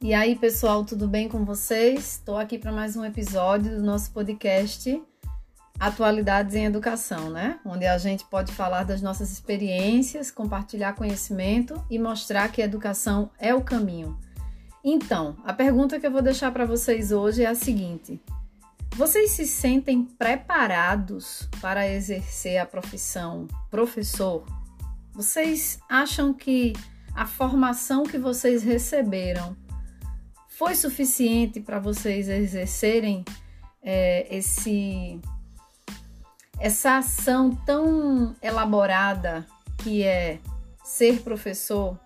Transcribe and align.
E 0.00 0.14
aí, 0.14 0.36
pessoal, 0.36 0.84
tudo 0.84 1.08
bem 1.08 1.28
com 1.28 1.44
vocês? 1.44 2.12
Estou 2.12 2.38
aqui 2.38 2.56
para 2.56 2.70
mais 2.70 2.96
um 2.96 3.04
episódio 3.04 3.76
do 3.76 3.82
nosso 3.82 4.12
podcast 4.12 5.02
Atualidades 5.78 6.54
em 6.54 6.66
Educação, 6.66 7.30
né? 7.30 7.58
Onde 7.64 7.84
a 7.84 7.98
gente 7.98 8.24
pode 8.24 8.52
falar 8.52 8.84
das 8.84 9.02
nossas 9.02 9.32
experiências, 9.32 10.30
compartilhar 10.30 10.92
conhecimento 10.92 11.84
e 11.90 11.98
mostrar 11.98 12.48
que 12.52 12.62
a 12.62 12.64
educação 12.64 13.28
é 13.40 13.52
o 13.52 13.60
caminho. 13.60 14.16
Então, 14.84 15.36
a 15.44 15.52
pergunta 15.52 15.98
que 15.98 16.06
eu 16.06 16.12
vou 16.12 16.22
deixar 16.22 16.52
para 16.52 16.64
vocês 16.64 17.10
hoje 17.10 17.42
é 17.42 17.46
a 17.46 17.54
seguinte: 17.56 18.22
vocês 18.94 19.32
se 19.32 19.48
sentem 19.48 20.04
preparados 20.04 21.48
para 21.60 21.88
exercer 21.88 22.58
a 22.58 22.64
profissão 22.64 23.48
professor? 23.68 24.46
Vocês 25.12 25.80
acham 25.90 26.32
que 26.32 26.72
a 27.16 27.26
formação 27.26 28.04
que 28.04 28.16
vocês 28.16 28.62
receberam 28.62 29.56
foi 30.58 30.74
suficiente 30.74 31.60
para 31.60 31.78
vocês 31.78 32.28
exercerem 32.28 33.24
é, 33.80 34.26
esse 34.28 35.20
essa 36.58 36.98
ação 36.98 37.54
tão 37.64 38.34
elaborada 38.42 39.46
que 39.76 40.02
é 40.02 40.40
ser 40.82 41.20
professor? 41.20 41.96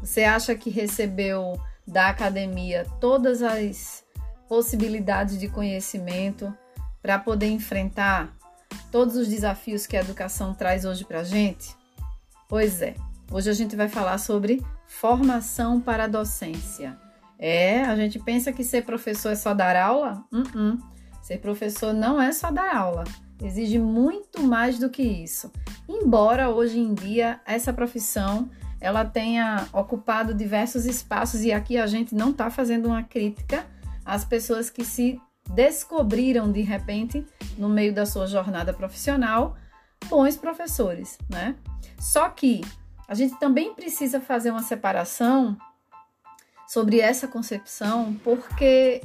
Você 0.00 0.24
acha 0.24 0.54
que 0.54 0.70
recebeu 0.70 1.60
da 1.86 2.08
academia 2.08 2.86
todas 2.98 3.42
as 3.42 4.02
possibilidades 4.48 5.38
de 5.38 5.46
conhecimento 5.46 6.56
para 7.02 7.18
poder 7.18 7.50
enfrentar 7.50 8.34
todos 8.90 9.16
os 9.16 9.28
desafios 9.28 9.86
que 9.86 9.98
a 9.98 10.00
educação 10.00 10.54
traz 10.54 10.86
hoje 10.86 11.04
para 11.04 11.20
a 11.20 11.24
gente? 11.24 11.76
Pois 12.48 12.80
é, 12.80 12.94
hoje 13.30 13.50
a 13.50 13.54
gente 13.54 13.76
vai 13.76 13.90
falar 13.90 14.16
sobre 14.16 14.64
formação 14.86 15.78
para 15.78 16.04
a 16.04 16.08
docência. 16.08 17.04
É, 17.38 17.82
a 17.82 17.94
gente 17.96 18.18
pensa 18.18 18.52
que 18.52 18.64
ser 18.64 18.84
professor 18.84 19.30
é 19.30 19.34
só 19.34 19.52
dar 19.52 19.76
aula? 19.76 20.24
Uh 20.32 20.42
-uh. 20.42 20.78
Ser 21.22 21.38
professor 21.38 21.92
não 21.92 22.20
é 22.20 22.32
só 22.32 22.50
dar 22.50 22.74
aula, 22.74 23.04
exige 23.42 23.78
muito 23.78 24.42
mais 24.42 24.78
do 24.78 24.88
que 24.88 25.02
isso. 25.02 25.50
Embora 25.88 26.48
hoje 26.48 26.78
em 26.78 26.94
dia 26.94 27.40
essa 27.44 27.72
profissão 27.72 28.48
ela 28.80 29.04
tenha 29.04 29.66
ocupado 29.72 30.34
diversos 30.34 30.84
espaços 30.84 31.42
e 31.42 31.52
aqui 31.52 31.78
a 31.78 31.86
gente 31.86 32.14
não 32.14 32.30
está 32.30 32.50
fazendo 32.50 32.86
uma 32.86 33.02
crítica 33.02 33.66
às 34.04 34.24
pessoas 34.24 34.70
que 34.70 34.84
se 34.84 35.20
descobriram 35.50 36.52
de 36.52 36.60
repente 36.60 37.26
no 37.56 37.68
meio 37.68 37.92
da 37.92 38.04
sua 38.04 38.26
jornada 38.26 38.72
profissional 38.72 39.56
bons 40.08 40.36
professores, 40.36 41.18
né? 41.28 41.56
Só 41.98 42.28
que 42.28 42.60
a 43.08 43.14
gente 43.14 43.38
também 43.38 43.74
precisa 43.74 44.20
fazer 44.20 44.50
uma 44.50 44.62
separação 44.62 45.56
sobre 46.68 47.00
essa 47.00 47.28
concepção, 47.28 48.14
porque 48.24 49.02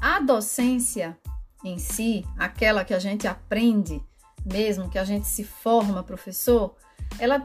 a 0.00 0.20
docência 0.20 1.16
em 1.64 1.78
si, 1.78 2.24
aquela 2.38 2.84
que 2.84 2.94
a 2.94 2.98
gente 2.98 3.26
aprende 3.26 4.02
mesmo, 4.44 4.88
que 4.88 4.98
a 4.98 5.04
gente 5.04 5.26
se 5.26 5.44
forma 5.44 6.02
professor, 6.02 6.74
ela 7.18 7.42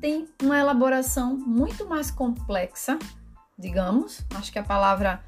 tem 0.00 0.28
uma 0.42 0.58
elaboração 0.58 1.36
muito 1.36 1.88
mais 1.88 2.10
complexa, 2.10 2.98
digamos. 3.58 4.20
Acho 4.34 4.52
que 4.52 4.58
a 4.58 4.62
palavra 4.62 5.22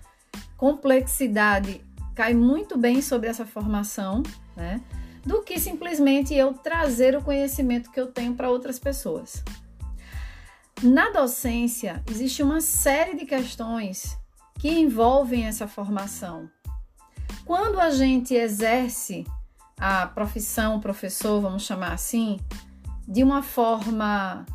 complexidade 0.57 1.85
cai 2.15 2.35
muito 2.35 2.79
bem 2.79 3.03
sobre 3.03 3.29
essa 3.29 3.45
formação, 3.45 4.23
né? 4.57 4.81
Do 5.25 5.43
que 5.43 5.59
simplesmente 5.59 6.35
eu 6.35 6.55
trazer 6.55 7.17
o 7.17 7.23
conhecimento 7.23 7.91
que 7.91 8.01
eu 8.01 8.07
tenho 8.07 8.35
para 8.35 8.49
outras 8.49 8.79
pessoas. 8.79 9.43
Na 10.83 11.11
docência, 11.11 12.03
existe 12.11 12.43
uma 12.43 12.63
série 12.63 13.15
de 13.15 13.27
questões 13.27 14.17
que 14.59 14.71
envolvem 14.71 15.45
essa 15.45 15.69
formação. 15.69 16.49
Quando 17.45 17.79
a 17.79 17.91
gente 17.91 18.35
exerce 18.35 19.27
a 19.79 20.07
profissão 20.07 20.81
professor, 20.81 21.39
vamos 21.39 21.65
chamar 21.65 21.93
assim, 21.93 22.41
de 23.07 23.23
uma 23.23 23.43
forma 23.43 24.47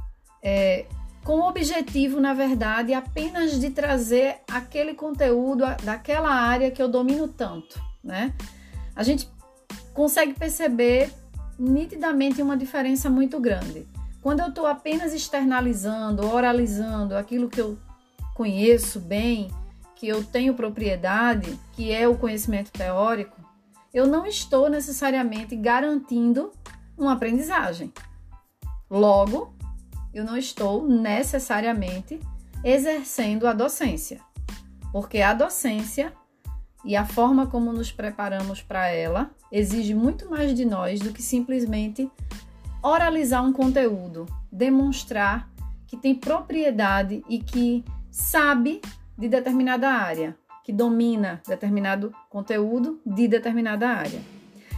é, 0.42 0.88
com 1.24 1.42
o 1.42 1.48
objetivo, 1.48 2.20
na 2.20 2.34
verdade, 2.34 2.92
apenas 2.92 3.60
de 3.60 3.70
trazer 3.70 4.38
aquele 4.50 4.96
conteúdo 4.96 5.64
daquela 5.84 6.32
área 6.32 6.72
que 6.72 6.82
eu 6.82 6.88
domino 6.88 7.28
tanto, 7.28 7.80
né? 8.04 8.34
A 8.96 9.04
gente 9.04 9.30
consegue 9.94 10.34
perceber 10.34 11.14
nitidamente 11.60 12.42
uma 12.42 12.58
diferença 12.58 13.12
muito 13.12 13.40
grande. 13.40 13.88
Quando 14.26 14.40
eu 14.40 14.48
estou 14.48 14.66
apenas 14.66 15.14
externalizando, 15.14 16.26
oralizando 16.26 17.16
aquilo 17.16 17.48
que 17.48 17.62
eu 17.62 17.78
conheço 18.34 19.00
bem, 19.00 19.52
que 19.96 20.08
eu 20.08 20.24
tenho 20.24 20.56
propriedade, 20.56 21.60
que 21.74 21.92
é 21.92 22.08
o 22.08 22.18
conhecimento 22.18 22.72
teórico, 22.72 23.40
eu 23.94 24.08
não 24.08 24.26
estou 24.26 24.68
necessariamente 24.68 25.56
garantindo 25.56 26.52
uma 26.98 27.14
aprendizagem. 27.14 27.94
Logo, 28.90 29.54
eu 30.12 30.24
não 30.24 30.36
estou 30.36 30.88
necessariamente 30.88 32.20
exercendo 32.64 33.46
a 33.48 33.54
docência, 33.54 34.20
porque 34.92 35.22
a 35.22 35.36
docência 35.36 36.12
e 36.84 36.96
a 36.96 37.06
forma 37.06 37.46
como 37.46 37.72
nos 37.72 37.92
preparamos 37.92 38.60
para 38.60 38.88
ela 38.88 39.30
exige 39.52 39.94
muito 39.94 40.28
mais 40.28 40.56
de 40.56 40.66
nós 40.66 41.00
do 41.00 41.14
que 41.14 41.22
simplesmente 41.22 42.10
oralizar 42.86 43.44
um 43.44 43.52
conteúdo, 43.52 44.28
demonstrar 44.52 45.50
que 45.88 45.98
tem 45.98 46.14
propriedade 46.14 47.24
e 47.28 47.40
que 47.40 47.84
sabe 48.12 48.80
de 49.18 49.28
determinada 49.28 49.90
área, 49.90 50.38
que 50.64 50.72
domina 50.72 51.42
determinado 51.48 52.14
conteúdo 52.30 53.02
de 53.04 53.28
determinada 53.28 53.90
área. 53.90 54.22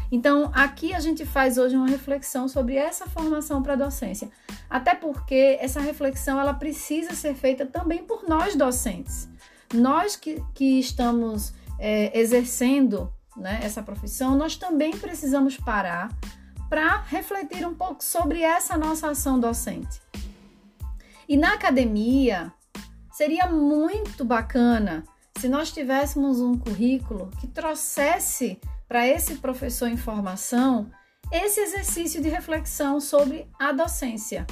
Então, 0.09 0.49
aqui 0.53 0.93
a 0.93 1.01
gente 1.01 1.25
faz 1.25 1.57
hoje 1.57 1.75
uma 1.75 1.87
reflexão 1.87 2.47
sobre 2.47 2.75
essa 2.75 3.07
formação 3.07 3.61
para 3.61 3.73
a 3.73 3.75
docência, 3.75 4.29
até 4.69 4.95
porque 4.95 5.57
essa 5.59 5.81
reflexão 5.81 6.39
ela 6.39 6.53
precisa 6.53 7.13
ser 7.13 7.35
feita 7.35 7.65
também 7.65 8.03
por 8.03 8.23
nós 8.27 8.55
docentes. 8.55 9.27
Nós 9.73 10.15
que, 10.15 10.41
que 10.53 10.79
estamos 10.79 11.53
é, 11.77 12.17
exercendo 12.17 13.11
né, 13.35 13.59
essa 13.61 13.83
profissão, 13.83 14.33
nós 14.33 14.55
também 14.55 14.91
precisamos 14.91 15.57
parar 15.57 16.09
para 16.69 17.01
refletir 17.01 17.65
um 17.65 17.73
pouco 17.73 18.03
sobre 18.03 18.41
essa 18.41 18.77
nossa 18.77 19.09
ação 19.09 19.39
docente. 19.39 20.01
E 21.27 21.35
na 21.37 21.53
academia, 21.53 22.53
seria 23.11 23.47
muito 23.47 24.23
bacana 24.23 25.03
se 25.37 25.49
nós 25.49 25.71
tivéssemos 25.71 26.39
um 26.39 26.57
currículo 26.57 27.29
que 27.39 27.47
trouxesse 27.47 28.59
para 28.87 29.07
esse 29.07 29.35
professor 29.35 29.87
em 29.87 29.97
formação 29.97 30.89
esse 31.31 31.59
exercício 31.59 32.21
de 32.21 32.29
reflexão 32.29 32.99
sobre 32.99 33.47
a 33.59 33.71
docência. 33.71 34.45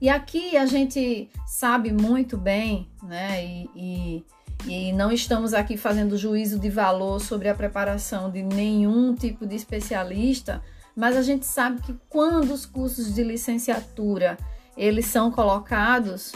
E 0.00 0.08
aqui 0.08 0.56
a 0.56 0.66
gente 0.66 1.30
sabe 1.46 1.92
muito 1.92 2.36
bem, 2.36 2.88
né, 3.02 3.44
e, 3.44 3.70
e, 3.74 4.24
e 4.66 4.92
não 4.92 5.10
estamos 5.10 5.54
aqui 5.54 5.76
fazendo 5.76 6.18
juízo 6.18 6.58
de 6.58 6.68
valor 6.68 7.20
sobre 7.20 7.48
a 7.48 7.54
preparação 7.54 8.30
de 8.30 8.42
nenhum 8.42 9.14
tipo 9.14 9.46
de 9.46 9.56
especialista, 9.56 10.62
mas 10.96 11.14
a 11.14 11.22
gente 11.22 11.44
sabe 11.44 11.82
que 11.82 11.94
quando 12.08 12.52
os 12.52 12.64
cursos 12.64 13.14
de 13.14 13.22
licenciatura 13.22 14.38
eles 14.76 15.06
são 15.06 15.30
colocados, 15.30 16.32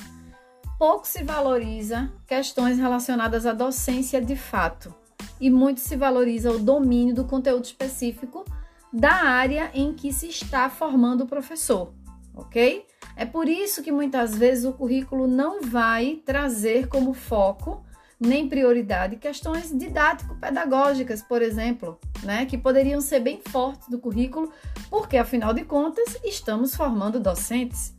pouco 0.79 1.07
se 1.07 1.25
valoriza 1.25 2.13
questões 2.27 2.79
relacionadas 2.79 3.47
à 3.47 3.53
docência 3.53 4.21
de 4.21 4.37
fato 4.37 4.95
e 5.41 5.51
muito 5.51 5.81
se 5.81 5.97
valoriza 5.97 6.53
o 6.53 6.59
domínio 6.59 7.15
do 7.15 7.25
conteúdo 7.25 7.65
específico 7.65 8.45
da 8.93 9.13
área 9.13 9.71
em 9.73 9.95
que 9.95 10.13
se 10.13 10.29
está 10.29 10.69
formando 10.69 11.23
o 11.23 11.27
professor, 11.27 11.95
ok? 12.35 12.85
É 13.17 13.25
por 13.25 13.49
isso 13.49 13.83
que 13.83 13.93
muitas 13.93 14.35
vezes 14.35 14.65
o 14.65 14.73
currículo 14.73 15.27
não 15.27 15.63
vai 15.63 16.21
trazer 16.25 16.89
como 16.89 17.15
foco 17.15 17.85
nem 18.21 18.47
prioridade 18.47 19.17
questões 19.17 19.77
didático-pedagógicas, 19.77 21.23
por 21.23 21.41
exemplo, 21.41 21.99
né, 22.23 22.45
que 22.45 22.59
poderiam 22.59 23.01
ser 23.01 23.21
bem 23.21 23.41
fortes 23.49 23.89
do 23.89 23.99
currículo, 23.99 24.53
porque 24.91 25.17
afinal 25.17 25.55
de 25.55 25.65
contas 25.65 26.19
estamos 26.23 26.75
formando 26.75 27.19
docentes. 27.19 27.95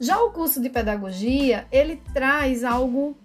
Já 0.00 0.20
o 0.20 0.32
curso 0.32 0.60
de 0.60 0.68
pedagogia, 0.68 1.64
ele 1.70 2.02
traz 2.12 2.64
algo, 2.64 3.16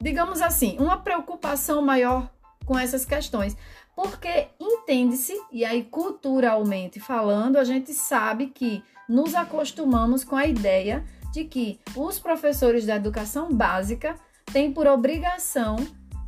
digamos 0.00 0.40
assim, 0.40 0.76
uma 0.78 0.96
preocupação 0.96 1.82
maior 1.82 2.30
com 2.64 2.78
essas 2.78 3.04
questões, 3.04 3.56
porque 3.96 4.46
entende-se, 4.60 5.36
e 5.50 5.64
aí 5.64 5.82
culturalmente 5.82 7.00
falando, 7.00 7.56
a 7.56 7.64
gente 7.64 7.92
sabe 7.92 8.46
que 8.46 8.80
nos 9.08 9.34
acostumamos 9.34 10.22
com 10.22 10.36
a 10.36 10.46
ideia 10.46 11.04
de 11.32 11.44
que 11.44 11.80
os 11.96 12.20
professores 12.20 12.86
da 12.86 12.94
educação 12.94 13.52
básica 13.52 14.16
tem 14.52 14.72
por 14.72 14.86
obrigação, 14.86 15.76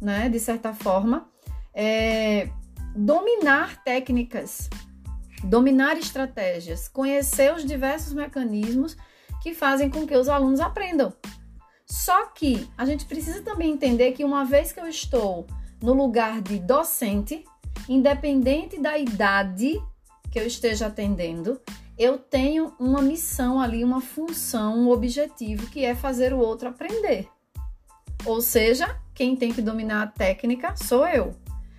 né, 0.01 0.29
de 0.29 0.39
certa 0.39 0.73
forma, 0.73 1.29
é, 1.75 2.49
dominar 2.95 3.83
técnicas, 3.85 4.69
dominar 5.45 5.97
estratégias, 5.99 6.89
conhecer 6.89 7.55
os 7.55 7.65
diversos 7.65 8.13
mecanismos 8.13 8.97
que 9.43 9.55
fazem 9.55 9.91
com 9.91 10.07
que 10.07 10.17
os 10.17 10.29
alunos 10.29 10.61
aprendam. 10.61 11.13
Só 11.87 12.27
que 12.27 12.69
a 12.77 12.85
gente 12.85 13.05
precisa 13.05 13.43
também 13.43 13.73
entender 13.73 14.13
que 14.13 14.25
uma 14.25 14.45
vez 14.45 14.73
que 14.73 14.81
eu 14.81 14.89
estou 14.89 15.47
no 15.81 15.93
lugar 15.93 16.41
de 16.41 16.59
docente, 16.59 17.45
independente 17.89 18.81
da 18.81 18.99
idade 18.99 19.81
que 20.33 20.41
eu 20.41 20.47
esteja 20.47 20.87
atendendo, 20.87 21.61
eu 21.99 22.19
tenho 22.19 22.75
uma 22.79 23.01
missão 23.01 23.61
ali, 23.61 23.85
uma 23.85 24.01
função, 24.01 24.77
um 24.77 24.91
objetivo 24.91 25.71
que 25.71 25.85
é 25.85 25.95
fazer 25.95 26.33
o 26.33 26.39
outro 26.39 26.69
aprender. 26.69 27.29
Ou 28.27 28.41
seja, 28.41 28.97
quem 29.15 29.37
tem 29.37 29.53
que 29.53 29.63
dominar 29.63 30.03
a 30.03 30.07
técnica 30.07 30.75
sou 30.77 31.07
eu. 31.07 31.35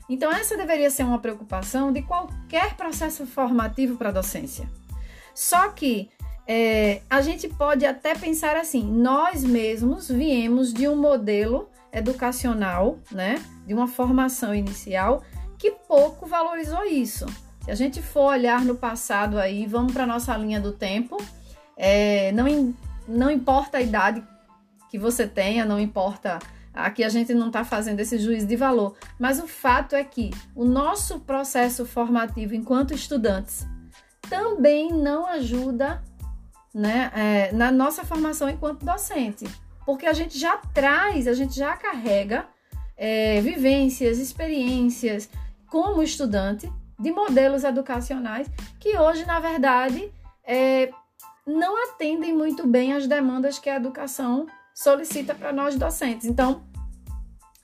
Então, 0.09 0.31
essa 0.31 0.55
deveria 0.55 0.89
ser 0.89 1.03
uma 1.03 1.19
preocupação 1.19 1.91
de 1.91 2.01
qualquer 2.01 2.75
processo 2.75 3.25
formativo 3.25 3.97
para 3.97 4.09
a 4.09 4.13
docência. 4.13 4.69
Só 5.35 5.69
que 5.69 6.09
é, 6.47 7.01
a 7.09 7.21
gente 7.21 7.49
pode 7.49 7.85
até 7.85 8.15
pensar 8.15 8.55
assim: 8.55 8.83
nós 8.83 9.43
mesmos 9.43 10.09
viemos 10.09 10.73
de 10.73 10.87
um 10.87 10.95
modelo 10.95 11.69
educacional, 11.91 12.99
né, 13.11 13.35
de 13.65 13.73
uma 13.73 13.87
formação 13.87 14.55
inicial 14.55 15.23
que 15.57 15.71
pouco 15.71 16.25
valorizou 16.25 16.85
isso. 16.85 17.25
Se 17.65 17.71
a 17.71 17.75
gente 17.75 18.01
for 18.01 18.31
olhar 18.31 18.63
no 18.63 18.75
passado 18.75 19.37
aí, 19.37 19.65
vamos 19.65 19.91
para 19.91 20.05
nossa 20.05 20.37
linha 20.37 20.59
do 20.59 20.71
tempo, 20.71 21.17
é, 21.75 22.31
não, 22.31 22.73
não 23.07 23.29
importa 23.29 23.79
a 23.79 23.81
idade 23.81 24.23
que 24.97 25.03
você 25.03 25.27
tenha, 25.27 25.63
não 25.63 25.79
importa. 25.79 26.39
Aqui 26.73 27.03
a 27.03 27.09
gente 27.09 27.33
não 27.33 27.47
está 27.47 27.63
fazendo 27.63 27.99
esse 27.99 28.17
juízo 28.17 28.47
de 28.47 28.55
valor, 28.55 28.95
mas 29.19 29.39
o 29.39 29.47
fato 29.47 29.95
é 29.95 30.03
que 30.03 30.31
o 30.55 30.65
nosso 30.65 31.19
processo 31.19 31.85
formativo 31.85 32.53
enquanto 32.53 32.93
estudantes 32.93 33.65
também 34.29 34.91
não 34.91 35.25
ajuda 35.25 36.03
né, 36.73 37.11
é, 37.15 37.51
na 37.51 37.71
nossa 37.71 38.03
formação 38.03 38.49
enquanto 38.49 38.85
docente, 38.85 39.45
porque 39.85 40.05
a 40.05 40.13
gente 40.13 40.37
já 40.37 40.57
traz, 40.57 41.27
a 41.27 41.33
gente 41.33 41.55
já 41.55 41.75
carrega 41.75 42.45
é, 42.95 43.39
vivências, 43.41 44.19
experiências 44.19 45.29
como 45.67 46.03
estudante 46.03 46.71
de 46.99 47.11
modelos 47.11 47.63
educacionais 47.63 48.47
que 48.79 48.97
hoje, 48.97 49.25
na 49.25 49.39
verdade, 49.39 50.11
é, 50.43 50.91
não 51.45 51.83
atendem 51.85 52.33
muito 52.33 52.67
bem 52.67 52.93
às 52.93 53.07
demandas 53.07 53.57
que 53.57 53.69
a 53.69 53.77
educação 53.77 54.47
solicita 54.77 55.33
para 55.33 55.51
nós 55.51 55.75
docentes. 55.75 56.27
Então, 56.27 56.61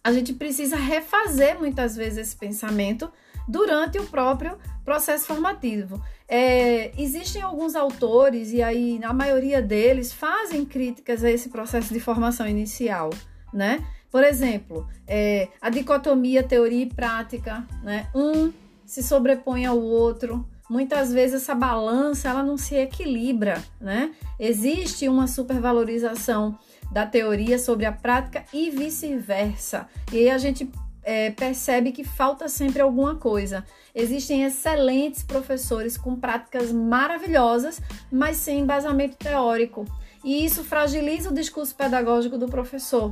a 0.03 0.11
gente 0.11 0.33
precisa 0.33 0.75
refazer 0.75 1.59
muitas 1.59 1.95
vezes 1.95 2.17
esse 2.17 2.35
pensamento 2.35 3.11
durante 3.47 3.99
o 3.99 4.05
próprio 4.07 4.57
processo 4.83 5.27
formativo. 5.27 6.03
É, 6.27 6.91
existem 6.99 7.39
alguns 7.43 7.75
autores, 7.75 8.51
e 8.51 8.63
aí 8.63 8.99
a 9.03 9.13
maioria 9.13 9.61
deles 9.61 10.11
fazem 10.11 10.65
críticas 10.65 11.23
a 11.23 11.29
esse 11.29 11.49
processo 11.49 11.93
de 11.93 11.99
formação 11.99 12.47
inicial, 12.47 13.11
né? 13.53 13.85
Por 14.09 14.23
exemplo, 14.23 14.87
é, 15.07 15.49
a 15.61 15.69
dicotomia 15.69 16.41
teoria 16.41 16.81
e 16.83 16.89
prática, 16.89 17.63
né? 17.83 18.07
Um 18.15 18.51
se 18.85 19.03
sobrepõe 19.03 19.67
ao 19.67 19.79
outro. 19.79 20.49
Muitas 20.67 21.13
vezes 21.13 21.43
essa 21.43 21.53
balança 21.53 22.29
ela 22.29 22.41
não 22.41 22.57
se 22.57 22.75
equilibra, 22.75 23.63
né? 23.79 24.15
Existe 24.39 25.07
uma 25.07 25.27
supervalorização 25.27 26.57
da 26.93 27.05
teoria 27.05 27.57
sobre 27.57 27.85
a 27.85 27.91
prática 27.91 28.45
e 28.53 28.69
vice-versa. 28.69 29.87
E 30.11 30.19
aí 30.19 30.29
a 30.29 30.37
gente 30.37 30.69
é, 31.03 31.31
percebe 31.31 31.91
que 31.91 32.03
falta 32.03 32.47
sempre 32.47 32.81
alguma 32.81 33.15
coisa. 33.15 33.65
Existem 33.93 34.43
excelentes 34.43 35.23
professores 35.23 35.97
com 35.97 36.15
práticas 36.15 36.71
maravilhosas, 36.71 37.81
mas 38.11 38.37
sem 38.37 38.59
embasamento 38.59 39.17
teórico. 39.17 39.85
E 40.23 40.45
isso 40.45 40.63
fragiliza 40.63 41.29
o 41.29 41.33
discurso 41.33 41.75
pedagógico 41.75 42.37
do 42.37 42.47
professor. 42.47 43.09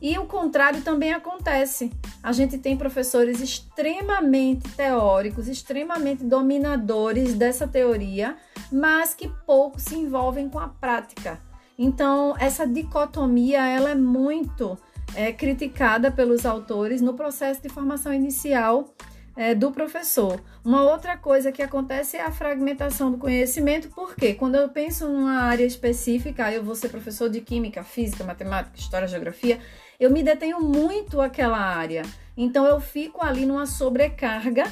E 0.00 0.18
o 0.18 0.26
contrário 0.26 0.82
também 0.82 1.12
acontece. 1.12 1.90
A 2.22 2.30
gente 2.30 2.58
tem 2.58 2.76
professores 2.76 3.40
extremamente 3.40 4.68
teóricos, 4.70 5.48
extremamente 5.48 6.22
dominadores 6.22 7.34
dessa 7.34 7.66
teoria, 7.66 8.36
mas 8.70 9.14
que 9.14 9.28
pouco 9.46 9.80
se 9.80 9.96
envolvem 9.96 10.48
com 10.48 10.58
a 10.58 10.68
prática. 10.68 11.40
Então, 11.78 12.34
essa 12.38 12.66
dicotomia 12.66 13.66
ela 13.66 13.90
é 13.90 13.94
muito 13.94 14.78
é, 15.14 15.32
criticada 15.32 16.10
pelos 16.10 16.46
autores 16.46 17.00
no 17.00 17.14
processo 17.14 17.60
de 17.62 17.68
formação 17.68 18.12
inicial 18.12 18.94
é, 19.36 19.54
do 19.54 19.70
professor. 19.70 20.40
Uma 20.64 20.82
outra 20.82 21.16
coisa 21.16 21.50
que 21.50 21.62
acontece 21.62 22.16
é 22.16 22.22
a 22.22 22.30
fragmentação 22.30 23.10
do 23.10 23.18
conhecimento, 23.18 23.88
porque 23.88 24.34
quando 24.34 24.54
eu 24.54 24.68
penso 24.68 25.08
numa 25.08 25.42
área 25.42 25.64
específica, 25.64 26.52
eu 26.52 26.62
vou 26.62 26.74
ser 26.74 26.88
professor 26.88 27.28
de 27.28 27.40
química, 27.40 27.82
física, 27.82 28.24
matemática, 28.24 28.78
história, 28.78 29.08
geografia, 29.08 29.58
eu 29.98 30.10
me 30.10 30.22
detenho 30.22 30.60
muito 30.60 31.20
aquela 31.20 31.58
área. 31.58 32.02
Então 32.36 32.66
eu 32.66 32.80
fico 32.80 33.24
ali 33.24 33.46
numa 33.46 33.66
sobrecarga 33.66 34.64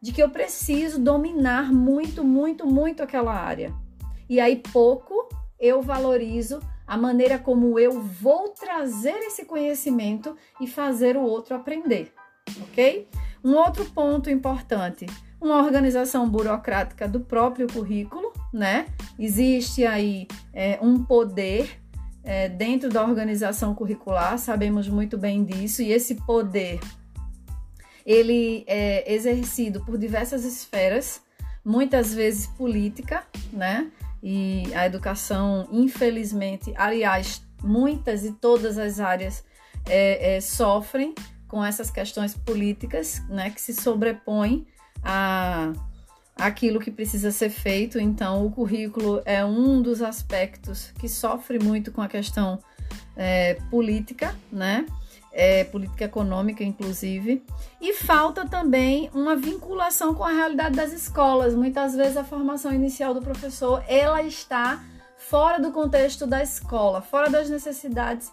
de 0.00 0.12
que 0.12 0.22
eu 0.22 0.30
preciso 0.30 0.98
dominar 0.98 1.72
muito, 1.72 2.24
muito, 2.24 2.66
muito 2.66 3.02
aquela 3.02 3.32
área. 3.32 3.72
E 4.28 4.40
aí 4.40 4.56
pouco 4.72 5.28
eu 5.62 5.80
valorizo 5.80 6.60
a 6.84 6.96
maneira 6.96 7.38
como 7.38 7.78
eu 7.78 8.02
vou 8.02 8.48
trazer 8.48 9.16
esse 9.20 9.44
conhecimento 9.44 10.36
e 10.60 10.66
fazer 10.66 11.16
o 11.16 11.22
outro 11.22 11.54
aprender, 11.54 12.12
ok? 12.60 13.08
Um 13.44 13.54
outro 13.54 13.84
ponto 13.84 14.28
importante, 14.28 15.06
uma 15.40 15.62
organização 15.62 16.28
burocrática 16.28 17.08
do 17.08 17.20
próprio 17.20 17.66
currículo, 17.72 18.32
né? 18.52 18.86
Existe 19.18 19.86
aí 19.86 20.26
é, 20.52 20.78
um 20.82 21.04
poder 21.04 21.80
é, 22.24 22.48
dentro 22.48 22.88
da 22.88 23.02
organização 23.02 23.74
curricular, 23.74 24.36
sabemos 24.38 24.88
muito 24.88 25.16
bem 25.16 25.44
disso, 25.44 25.80
e 25.80 25.92
esse 25.92 26.16
poder 26.16 26.80
ele 28.04 28.64
é 28.66 29.12
exercido 29.12 29.84
por 29.84 29.96
diversas 29.96 30.44
esferas, 30.44 31.22
muitas 31.64 32.12
vezes 32.12 32.48
política, 32.48 33.24
né? 33.52 33.90
E 34.22 34.72
a 34.74 34.86
educação, 34.86 35.68
infelizmente, 35.72 36.72
aliás, 36.76 37.42
muitas 37.62 38.24
e 38.24 38.32
todas 38.32 38.78
as 38.78 39.00
áreas 39.00 39.44
é, 39.86 40.36
é, 40.36 40.40
sofrem 40.40 41.14
com 41.48 41.64
essas 41.64 41.90
questões 41.90 42.34
políticas, 42.34 43.20
né, 43.28 43.50
que 43.50 43.60
se 43.60 43.74
sobrepõem 43.74 44.66
a 45.02 45.72
aquilo 46.36 46.80
que 46.80 46.90
precisa 46.90 47.30
ser 47.30 47.50
feito. 47.50 47.98
Então, 47.98 48.46
o 48.46 48.50
currículo 48.50 49.20
é 49.24 49.44
um 49.44 49.82
dos 49.82 50.02
aspectos 50.02 50.90
que 50.98 51.08
sofre 51.08 51.58
muito 51.58 51.92
com 51.92 52.00
a 52.00 52.08
questão 52.08 52.58
é, 53.16 53.54
política, 53.70 54.34
né? 54.50 54.86
É, 55.34 55.64
política 55.64 56.04
econômica, 56.04 56.62
inclusive, 56.62 57.42
e 57.80 57.94
falta 57.94 58.46
também 58.46 59.08
uma 59.14 59.34
vinculação 59.34 60.14
com 60.14 60.22
a 60.22 60.30
realidade 60.30 60.76
das 60.76 60.92
escolas. 60.92 61.54
Muitas 61.54 61.94
vezes 61.94 62.18
a 62.18 62.24
formação 62.24 62.70
inicial 62.70 63.14
do 63.14 63.22
professor 63.22 63.82
ela 63.88 64.22
está 64.22 64.84
fora 65.16 65.58
do 65.58 65.72
contexto 65.72 66.26
da 66.26 66.42
escola, 66.42 67.00
fora 67.00 67.30
das 67.30 67.48
necessidades 67.48 68.30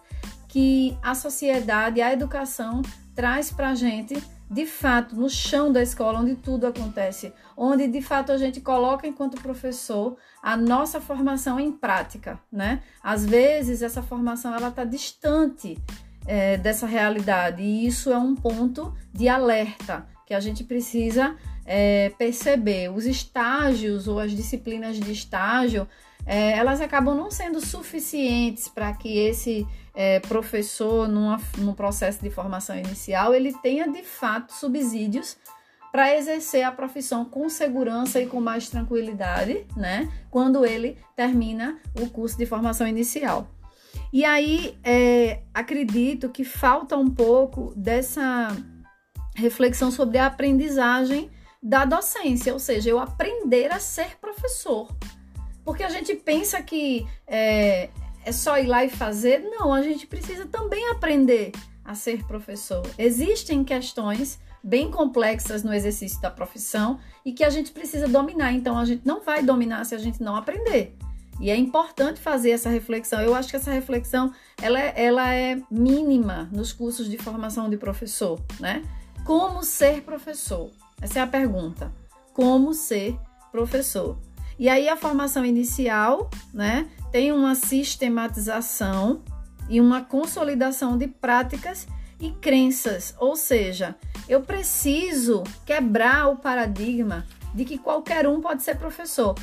que 0.49 0.97
a 1.01 1.15
sociedade, 1.15 2.01
a 2.01 2.11
educação 2.11 2.81
traz 3.15 3.51
para 3.51 3.69
a 3.69 3.75
gente, 3.75 4.21
de 4.49 4.65
fato, 4.65 5.15
no 5.15 5.29
chão 5.29 5.71
da 5.71 5.81
escola, 5.81 6.19
onde 6.19 6.35
tudo 6.35 6.65
acontece, 6.65 7.31
onde 7.55 7.87
de 7.87 8.01
fato 8.01 8.31
a 8.31 8.37
gente 8.37 8.59
coloca 8.59 9.07
enquanto 9.07 9.39
professor 9.41 10.17
a 10.41 10.57
nossa 10.57 10.99
formação 10.99 11.59
em 11.59 11.71
prática, 11.71 12.39
né? 12.51 12.81
Às 13.03 13.25
vezes 13.25 13.81
essa 13.81 14.01
formação 14.01 14.55
ela 14.55 14.69
está 14.69 14.83
distante 14.83 15.77
é, 16.25 16.57
dessa 16.57 16.85
realidade 16.85 17.61
e 17.61 17.87
isso 17.87 18.11
é 18.11 18.17
um 18.17 18.35
ponto 18.35 18.93
de 19.13 19.27
alerta 19.27 20.07
que 20.25 20.33
a 20.33 20.39
gente 20.39 20.63
precisa 20.63 21.35
é, 21.65 22.09
perceber. 22.17 22.89
Os 22.89 23.05
estágios 23.05 24.07
ou 24.07 24.19
as 24.19 24.31
disciplinas 24.31 24.99
de 24.99 25.11
estágio 25.11 25.87
é, 26.25 26.51
elas 26.51 26.81
acabam 26.81 27.15
não 27.15 27.31
sendo 27.31 27.59
suficientes 27.59 28.67
para 28.67 28.93
que 28.93 29.17
esse 29.17 29.65
é, 29.95 30.19
professor, 30.19 31.07
numa, 31.07 31.41
num 31.57 31.73
processo 31.73 32.21
de 32.21 32.29
formação 32.29 32.77
inicial, 32.77 33.33
ele 33.33 33.53
tenha 33.61 33.87
de 33.87 34.03
fato 34.03 34.53
subsídios 34.53 35.37
para 35.91 36.15
exercer 36.15 36.63
a 36.63 36.71
profissão 36.71 37.25
com 37.25 37.49
segurança 37.49 38.21
e 38.21 38.27
com 38.27 38.39
mais 38.39 38.69
tranquilidade, 38.69 39.65
né? 39.75 40.07
Quando 40.29 40.63
ele 40.63 40.97
termina 41.15 41.79
o 41.99 42.07
curso 42.07 42.37
de 42.37 42.45
formação 42.45 42.87
inicial. 42.87 43.47
E 44.11 44.25
aí, 44.25 44.77
é, 44.83 45.41
acredito 45.53 46.29
que 46.29 46.43
falta 46.43 46.97
um 46.97 47.09
pouco 47.09 47.73
dessa 47.75 48.47
reflexão 49.35 49.91
sobre 49.91 50.17
a 50.17 50.25
aprendizagem 50.25 51.29
da 51.61 51.85
docência, 51.85 52.53
ou 52.53 52.59
seja, 52.59 52.89
eu 52.89 52.99
aprender 52.99 53.71
a 53.71 53.79
ser 53.79 54.17
professor. 54.19 54.89
Porque 55.63 55.83
a 55.83 55.89
gente 55.89 56.15
pensa 56.15 56.61
que 56.61 57.05
é, 57.27 57.89
é 58.25 58.31
só 58.31 58.57
ir 58.57 58.65
lá 58.65 58.83
e 58.83 58.89
fazer. 58.89 59.39
Não, 59.39 59.73
a 59.73 59.81
gente 59.81 60.07
precisa 60.07 60.45
também 60.45 60.89
aprender 60.89 61.51
a 61.83 61.93
ser 61.93 62.25
professor. 62.25 62.83
Existem 62.97 63.63
questões 63.63 64.39
bem 64.63 64.89
complexas 64.89 65.63
no 65.63 65.73
exercício 65.73 66.19
da 66.21 66.31
profissão 66.31 66.99
e 67.25 67.31
que 67.31 67.43
a 67.43 67.49
gente 67.49 67.71
precisa 67.71 68.07
dominar. 68.07 68.53
Então, 68.53 68.77
a 68.77 68.85
gente 68.85 69.05
não 69.05 69.21
vai 69.21 69.43
dominar 69.43 69.85
se 69.85 69.93
a 69.93 69.97
gente 69.97 70.21
não 70.21 70.35
aprender. 70.35 70.95
E 71.39 71.49
é 71.49 71.55
importante 71.55 72.19
fazer 72.19 72.51
essa 72.51 72.69
reflexão. 72.69 73.21
Eu 73.21 73.33
acho 73.33 73.49
que 73.49 73.55
essa 73.55 73.71
reflexão 73.71 74.33
ela 74.61 74.79
é, 74.79 74.93
ela 74.95 75.33
é 75.33 75.61
mínima 75.71 76.49
nos 76.51 76.73
cursos 76.73 77.09
de 77.09 77.17
formação 77.17 77.69
de 77.69 77.77
professor, 77.77 78.39
né? 78.59 78.83
Como 79.23 79.63
ser 79.63 80.01
professor? 80.01 80.71
Essa 81.01 81.19
é 81.19 81.21
a 81.21 81.27
pergunta. 81.27 81.93
Como 82.33 82.73
ser 82.73 83.17
professor? 83.51 84.17
E 84.57 84.67
aí 84.67 84.89
a 84.89 84.97
formação 84.97 85.45
inicial, 85.45 86.29
né, 86.53 86.89
tem 87.13 87.31
uma 87.31 87.55
sistematização 87.55 89.23
e 89.69 89.79
uma 89.79 90.01
consolidação 90.01 90.97
de 90.97 91.07
práticas 91.07 91.87
e 92.19 92.31
crenças, 92.31 93.15
ou 93.17 93.37
seja, 93.37 93.95
eu 94.27 94.41
preciso 94.41 95.43
quebrar 95.65 96.27
o 96.27 96.35
paradigma 96.35 97.25
de 97.55 97.63
que 97.63 97.77
qualquer 97.77 98.27
um 98.27 98.41
pode 98.41 98.61
ser 98.61 98.77
professor. 98.77 99.35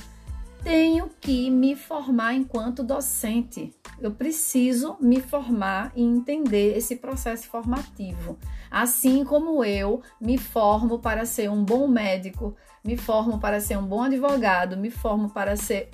Tenho 0.67 1.09
que 1.21 1.49
me 1.49 1.77
formar 1.77 2.35
enquanto 2.35 2.83
docente. 2.83 3.73
Eu 4.01 4.11
preciso 4.11 4.97
me 5.01 5.21
formar 5.21 5.93
e 5.95 6.03
entender 6.03 6.77
esse 6.77 6.97
processo 6.97 7.47
formativo. 7.47 8.37
Assim 8.69 9.25
como 9.25 9.65
eu 9.65 10.03
me 10.21 10.37
formo 10.37 10.99
para 10.99 11.25
ser 11.25 11.49
um 11.49 11.65
bom 11.65 11.87
médico, 11.87 12.57
me 12.85 12.97
formo 12.97 13.39
para 13.39 13.61
ser 13.61 13.79
um 13.79 13.87
bom 13.87 14.03
advogado, 14.03 14.77
me 14.77 14.91
formo 14.91 15.31
para 15.31 15.57
ser 15.57 15.91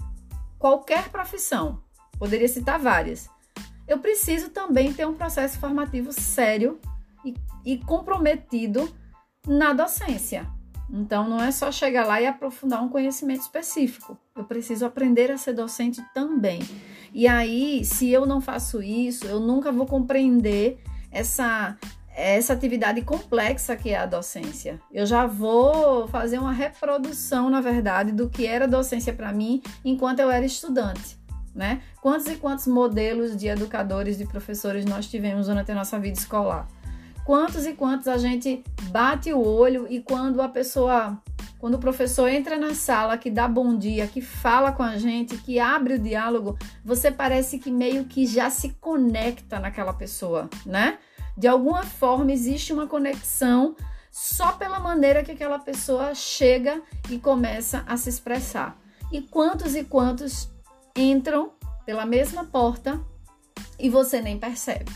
qualquer 0.59 1.11
profissão. 1.11 1.83
Poderia 2.19 2.49
citar 2.49 2.79
várias 2.79 3.29
eu 3.87 3.99
preciso 3.99 4.51
também 4.51 4.93
ter 4.93 5.07
um 5.07 5.15
processo 5.15 5.59
formativo 5.59 6.13
sério 6.13 6.81
e, 7.25 7.35
e 7.65 7.79
comprometido 7.79 8.91
na 9.47 9.73
docência. 9.73 10.47
Então, 10.93 11.29
não 11.29 11.43
é 11.43 11.51
só 11.51 11.73
chegar 11.73 12.07
lá 12.07 12.21
e 12.21 12.27
aprofundar 12.27 12.83
um 12.83 12.89
conhecimento 12.89 13.41
específico. 13.41 14.19
Eu 14.37 14.45
preciso 14.45 14.85
aprender 14.85 15.31
a 15.31 15.39
ser 15.39 15.55
docente 15.55 16.03
também. 16.13 16.61
E 17.15 17.27
aí, 17.27 17.85
se 17.85 18.11
eu 18.11 18.27
não 18.27 18.41
faço 18.41 18.83
isso, 18.83 19.27
eu 19.27 19.41
nunca 19.41 19.73
vou 19.73 19.87
compreender 19.87 20.79
essa, 21.11 21.79
essa 22.15 22.53
atividade 22.53 23.01
complexa 23.03 23.75
que 23.75 23.91
é 23.91 23.99
a 23.99 24.07
docência. 24.07 24.79
Eu 24.93 25.07
já 25.07 25.27
vou 25.27 26.07
fazer 26.09 26.39
uma 26.39 26.53
reprodução, 26.53 27.49
na 27.49 27.63
verdade, 27.63 28.13
do 28.13 28.29
que 28.29 28.47
era 28.47 28.69
docência 28.69 29.15
para 29.15 29.33
mim 29.33 29.63
enquanto 29.83 30.21
eu 30.21 30.31
era 30.31 30.45
estudante 30.45 31.23
né? 31.55 31.83
Quantos 32.01 32.27
e 32.27 32.37
quantos 32.37 32.67
modelos 32.67 33.37
de 33.37 33.49
educadores, 33.49 34.17
de 34.17 34.27
professores 34.27 34.85
nós 34.85 35.07
tivemos 35.07 35.47
durante 35.47 35.71
a 35.71 35.75
nossa 35.75 35.99
vida 35.99 36.19
escolar? 36.19 36.67
Quantos 37.25 37.67
e 37.67 37.73
quantos 37.73 38.09
a 38.09 38.19
gente 38.19 38.65
bate 38.91 39.33
o 39.33 39.41
olho 39.41 39.87
e 39.89 40.01
quando 40.01 40.43
a 40.43 40.49
pessoa, 40.49 41.17
quando 41.59 41.75
o 41.75 41.79
professor 41.79 42.29
entra 42.29 42.59
na 42.59 42.75
sala, 42.75 43.17
que 43.17 43.31
dá 43.31 43.47
bom 43.47 43.77
dia, 43.77 44.09
que 44.09 44.21
fala 44.21 44.73
com 44.73 44.83
a 44.83 44.99
gente, 44.99 45.37
que 45.39 45.61
abre 45.61 45.95
o 45.95 45.99
diálogo, 45.99 46.59
você 46.85 47.13
parece 47.13 47.59
que 47.59 47.71
meio 47.71 48.07
que 48.07 48.27
já 48.27 48.51
se 48.51 48.71
conecta 48.81 49.61
naquela 49.61 49.93
pessoa, 49.93 50.51
né? 50.67 50.99
De 51.37 51.47
alguma 51.47 51.85
forma 51.85 52.33
existe 52.33 52.73
uma 52.73 52.89
conexão 52.89 53.77
só 54.11 54.53
pela 54.53 54.81
maneira 54.81 55.23
que 55.23 55.31
aquela 55.31 55.59
pessoa 55.59 56.15
chega 56.15 56.83
e 57.09 57.19
começa 57.19 57.85
a 57.87 57.97
se 57.97 58.09
expressar. 58.09 58.77
E 59.13 59.23
quantos 59.23 59.75
e 59.77 59.85
quantos 59.85 60.51
entram 60.97 61.53
pela 61.87 62.05
mesma 62.05 62.45
porta 62.45 63.01
e 63.79 63.89
você 63.89 64.21
nem 64.21 64.39
percebe, 64.39 64.93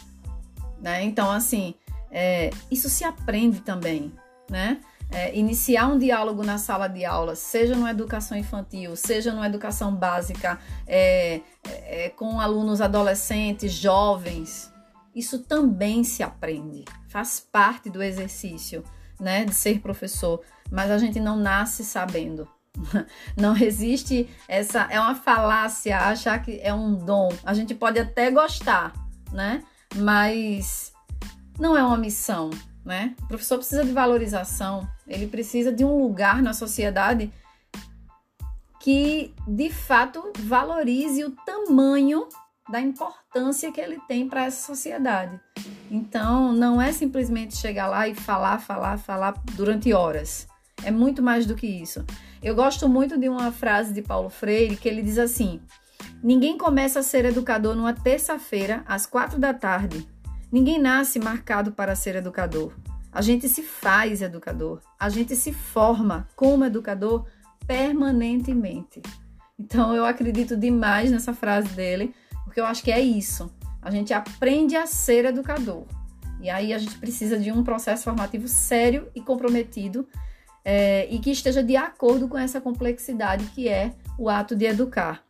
né? 0.80 1.02
Então, 1.02 1.30
assim, 1.30 1.75
é, 2.18 2.49
isso 2.70 2.88
se 2.88 3.04
aprende 3.04 3.61
também, 3.61 4.11
né? 4.50 4.80
É, 5.11 5.37
iniciar 5.37 5.87
um 5.87 5.99
diálogo 5.99 6.42
na 6.42 6.56
sala 6.56 6.88
de 6.88 7.04
aula, 7.04 7.37
seja 7.37 7.75
numa 7.76 7.90
educação 7.90 8.38
infantil, 8.38 8.96
seja 8.96 9.32
numa 9.32 9.46
educação 9.46 9.94
básica, 9.94 10.58
é, 10.87 11.42
é, 11.62 12.08
com 12.08 12.40
alunos 12.40 12.80
adolescentes, 12.80 13.70
jovens, 13.70 14.73
isso 15.14 15.40
também 15.40 16.02
se 16.02 16.23
aprende, 16.23 16.87
faz 17.06 17.38
parte 17.38 17.90
do 17.90 18.02
exercício, 18.02 18.82
né, 19.20 19.44
de 19.44 19.54
ser 19.54 19.80
professor, 19.80 20.40
mas 20.70 20.90
a 20.90 20.96
gente 20.96 21.20
não 21.20 21.37
nasce 21.37 21.85
sabendo. 21.85 22.49
Não 23.35 23.56
existe 23.56 24.28
essa. 24.46 24.87
É 24.90 25.00
uma 25.00 25.14
falácia 25.14 25.99
achar 25.99 26.38
que 26.42 26.61
é 26.62 26.75
um 26.75 26.94
dom. 26.94 27.30
A 27.42 27.54
gente 27.54 27.75
pode 27.75 27.99
até 27.99 28.30
gostar, 28.30 28.92
né? 29.32 29.64
Mas 29.94 30.92
não 31.58 31.76
é 31.76 31.82
uma 31.82 31.96
missão, 31.96 32.50
né? 32.84 33.14
O 33.22 33.28
professor 33.28 33.58
precisa 33.58 33.84
de 33.84 33.92
valorização, 33.92 34.88
ele 35.06 35.26
precisa 35.26 35.72
de 35.72 35.84
um 35.84 36.02
lugar 36.02 36.42
na 36.42 36.52
sociedade 36.52 37.32
que 38.80 39.34
de 39.46 39.70
fato 39.70 40.32
valorize 40.38 41.25
o 41.25 41.32
tamanho 41.44 42.28
da 42.68 42.80
importância 42.80 43.70
que 43.72 43.80
ele 43.80 43.98
tem 44.06 44.28
para 44.28 44.44
essa 44.44 44.66
sociedade. 44.66 45.40
Então, 45.90 46.52
não 46.52 46.80
é 46.80 46.92
simplesmente 46.92 47.56
chegar 47.56 47.86
lá 47.86 48.08
e 48.08 48.14
falar, 48.14 48.58
falar, 48.58 48.98
falar 48.98 49.34
durante 49.54 49.92
horas. 49.92 50.48
É 50.84 50.90
muito 50.90 51.22
mais 51.22 51.46
do 51.46 51.54
que 51.54 51.66
isso. 51.66 52.04
Eu 52.42 52.54
gosto 52.54 52.88
muito 52.88 53.18
de 53.18 53.28
uma 53.28 53.50
frase 53.50 53.92
de 53.92 54.02
Paulo 54.02 54.28
Freire 54.28 54.76
que 54.76 54.88
ele 54.88 55.02
diz 55.02 55.18
assim: 55.18 55.60
Ninguém 56.22 56.58
começa 56.58 57.00
a 57.00 57.02
ser 57.02 57.25
educador 57.25 57.75
numa 57.75 57.92
terça-feira, 57.92 58.82
às 58.86 59.06
quatro 59.06 59.38
da 59.38 59.54
tarde. 59.54 60.06
Ninguém 60.56 60.78
nasce 60.78 61.18
marcado 61.18 61.70
para 61.70 61.94
ser 61.94 62.16
educador. 62.16 62.72
A 63.12 63.20
gente 63.20 63.46
se 63.46 63.62
faz 63.62 64.22
educador. 64.22 64.80
A 64.98 65.10
gente 65.10 65.36
se 65.36 65.52
forma 65.52 66.26
como 66.34 66.64
educador 66.64 67.26
permanentemente. 67.66 69.02
Então 69.58 69.94
eu 69.94 70.06
acredito 70.06 70.56
demais 70.56 71.10
nessa 71.10 71.34
frase 71.34 71.68
dele, 71.75 72.14
porque 72.42 72.58
eu 72.58 72.64
acho 72.64 72.82
que 72.82 72.90
é 72.90 72.98
isso. 72.98 73.54
A 73.82 73.90
gente 73.90 74.14
aprende 74.14 74.75
a 74.76 74.86
ser 74.86 75.26
educador. 75.26 75.84
E 76.40 76.48
aí 76.48 76.72
a 76.72 76.78
gente 76.78 76.96
precisa 76.96 77.38
de 77.38 77.52
um 77.52 77.62
processo 77.62 78.04
formativo 78.04 78.48
sério 78.48 79.10
e 79.14 79.20
comprometido 79.20 80.08
é, 80.64 81.06
e 81.10 81.18
que 81.18 81.30
esteja 81.32 81.62
de 81.62 81.76
acordo 81.76 82.28
com 82.28 82.38
essa 82.38 82.62
complexidade 82.62 83.44
que 83.54 83.68
é 83.68 83.92
o 84.18 84.30
ato 84.30 84.56
de 84.56 84.64
educar. 84.64 85.25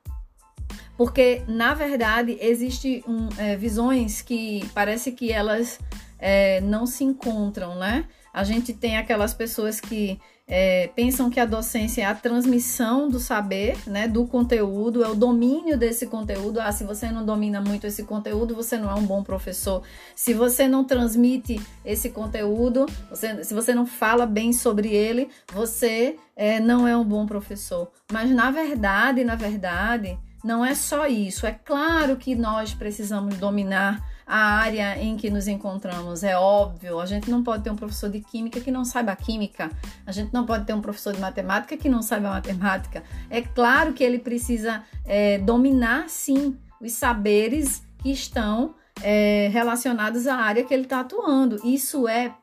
Porque, 0.97 1.43
na 1.47 1.75
verdade, 1.75 2.39
existem 2.41 3.05
um, 3.07 3.29
é, 3.37 3.57
visões 3.57 4.23
que 4.23 4.69
parece 4.75 5.13
que 5.13 5.33
elas 5.33 5.79
é, 6.19 6.61
não 6.63 6.87
se 6.87 7.05
encontram, 7.05 7.77
né? 7.77 8.07
A 8.33 8.45
gente 8.45 8.73
tem 8.73 8.97
aquelas 8.97 9.33
pessoas 9.33 9.81
que 9.81 10.19
é, 10.49 10.89
pensam 10.95 11.29
que 11.29 11.41
a 11.41 11.45
docência 11.45 12.03
é 12.03 12.05
a 12.05 12.15
transmissão 12.15 13.09
do 13.09 13.19
saber, 13.19 13.77
né, 13.87 14.07
do 14.07 14.27
conteúdo, 14.27 15.03
é 15.03 15.09
o 15.09 15.15
domínio 15.15 15.77
desse 15.77 16.07
conteúdo. 16.07 16.61
Ah, 16.61 16.71
se 16.71 16.85
você 16.85 17.11
não 17.11 17.25
domina 17.25 17.61
muito 17.61 17.87
esse 17.87 18.05
conteúdo, 18.05 18.55
você 18.55 18.79
não 18.79 18.91
é 18.91 18.95
um 18.95 19.05
bom 19.05 19.25
professor. 19.25 19.83
Se 20.15 20.33
você 20.33 20.69
não 20.69 20.85
transmite 20.85 21.61
esse 21.85 22.11
conteúdo, 22.11 22.87
você, 23.11 23.43
se 23.43 23.53
você 23.53 23.75
não 23.75 23.87
fala 23.87 24.25
bem 24.25 24.53
sobre 24.53 24.95
ele, 24.95 25.29
você 25.53 26.17
é, 26.37 26.61
não 26.61 26.87
é 26.87 26.97
um 26.97 27.05
bom 27.05 27.27
professor. 27.27 27.91
Mas 28.13 28.31
na 28.31 28.51
verdade, 28.51 29.25
na 29.25 29.35
verdade, 29.35 30.17
não 30.45 30.65
é 30.65 30.75
só 30.75 31.07
isso. 31.07 31.47
É 31.47 31.53
claro 31.53 32.17
que 32.17 32.35
nós 32.35 32.75
precisamos 32.75 33.37
dominar 33.37 34.05
a 34.27 34.59
área 34.59 35.01
em 35.01 35.17
que 35.17 35.31
nos 35.31 35.47
encontramos. 35.47 36.25
É 36.25 36.37
óbvio, 36.37 36.99
a 36.99 37.07
gente 37.07 37.31
não 37.31 37.45
pode 37.45 37.63
ter 37.63 37.71
um 37.71 37.77
professor 37.77 38.11
de 38.11 38.21
química 38.21 38.61
que 38.61 38.71
não 38.71 38.85
saiba 38.85 39.15
química, 39.15 39.71
a 40.05 40.11
gente 40.11 40.33
não 40.33 40.45
pode 40.45 40.65
ter 40.65 40.75
um 40.75 40.81
professor 40.81 41.13
de 41.13 41.21
matemática 41.21 41.77
que 41.77 41.89
não 41.89 42.03
saiba 42.03 42.31
matemática. 42.31 43.05
É 43.31 43.41
claro 43.41 43.93
que 43.93 44.03
ele 44.03 44.19
precisa 44.19 44.83
é, 45.05 45.39
dominar, 45.39 46.09
sim, 46.09 46.59
os 46.81 46.93
saberes 46.93 47.83
que 47.99 48.11
estão 48.11 48.75
é, 49.03 49.49
relacionados 49.53 50.27
à 50.27 50.37
área 50.37 50.65
que 50.65 50.75
ele 50.75 50.85
está 50.85 51.01
atuando. 51.01 51.61
Isso 51.65 52.09
é 52.09 52.35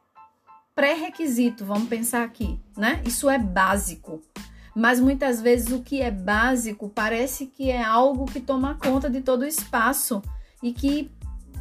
pré-requisito, 0.73 1.65
vamos 1.65 1.88
pensar 1.88 2.23
aqui, 2.23 2.59
né? 2.77 3.01
Isso 3.05 3.29
é 3.29 3.38
básico. 3.38 4.21
Mas 4.75 4.99
muitas 4.99 5.41
vezes 5.41 5.71
o 5.71 5.81
que 5.81 6.01
é 6.01 6.09
básico 6.09 6.89
parece 6.89 7.45
que 7.45 7.69
é 7.69 7.83
algo 7.83 8.25
que 8.25 8.39
toma 8.39 8.75
conta 8.75 9.09
de 9.09 9.21
todo 9.21 9.41
o 9.41 9.47
espaço 9.47 10.21
e 10.61 10.73
que 10.73 11.11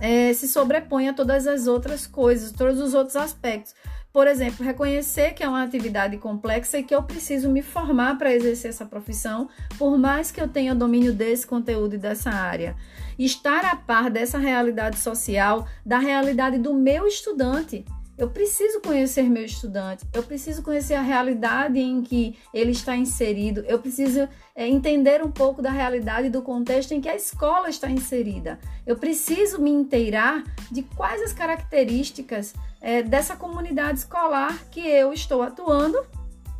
é, 0.00 0.32
se 0.32 0.48
sobrepõe 0.48 1.08
a 1.08 1.12
todas 1.12 1.46
as 1.46 1.66
outras 1.66 2.06
coisas, 2.06 2.52
todos 2.52 2.80
os 2.80 2.94
outros 2.94 3.16
aspectos. 3.16 3.74
Por 4.12 4.26
exemplo, 4.26 4.64
reconhecer 4.64 5.32
que 5.32 5.42
é 5.42 5.48
uma 5.48 5.62
atividade 5.62 6.18
complexa 6.18 6.78
e 6.78 6.82
que 6.82 6.94
eu 6.94 7.02
preciso 7.02 7.48
me 7.48 7.62
formar 7.62 8.18
para 8.18 8.34
exercer 8.34 8.68
essa 8.68 8.84
profissão, 8.84 9.48
por 9.78 9.96
mais 9.96 10.30
que 10.30 10.40
eu 10.40 10.48
tenha 10.48 10.74
domínio 10.74 11.14
desse 11.14 11.46
conteúdo 11.46 11.94
e 11.94 11.98
dessa 11.98 12.30
área. 12.30 12.76
Estar 13.18 13.64
a 13.64 13.74
par 13.74 14.10
dessa 14.10 14.36
realidade 14.36 14.98
social, 14.98 15.66
da 15.84 15.98
realidade 15.98 16.58
do 16.58 16.74
meu 16.74 17.06
estudante. 17.06 17.86
Eu 18.22 18.30
preciso 18.30 18.80
conhecer 18.80 19.24
meu 19.24 19.44
estudante, 19.44 20.06
eu 20.12 20.22
preciso 20.22 20.62
conhecer 20.62 20.94
a 20.94 21.02
realidade 21.02 21.80
em 21.80 22.00
que 22.00 22.38
ele 22.54 22.70
está 22.70 22.94
inserido, 22.94 23.64
eu 23.66 23.80
preciso 23.80 24.28
é, 24.54 24.64
entender 24.64 25.24
um 25.24 25.30
pouco 25.32 25.60
da 25.60 25.72
realidade 25.72 26.30
do 26.30 26.40
contexto 26.40 26.92
em 26.92 27.00
que 27.00 27.08
a 27.08 27.16
escola 27.16 27.68
está 27.68 27.90
inserida. 27.90 28.60
Eu 28.86 28.96
preciso 28.96 29.60
me 29.60 29.70
inteirar 29.72 30.44
de 30.70 30.84
quais 30.84 31.20
as 31.20 31.32
características 31.32 32.54
é, 32.80 33.02
dessa 33.02 33.34
comunidade 33.34 33.98
escolar 33.98 34.56
que 34.70 34.86
eu 34.86 35.12
estou 35.12 35.42
atuando 35.42 35.98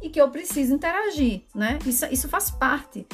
e 0.02 0.10
que 0.10 0.20
eu 0.20 0.28
preciso 0.30 0.74
interagir, 0.74 1.42
né? 1.54 1.78
Isso, 1.86 2.04
isso 2.06 2.28
faz 2.28 2.50
parte. 2.50 3.06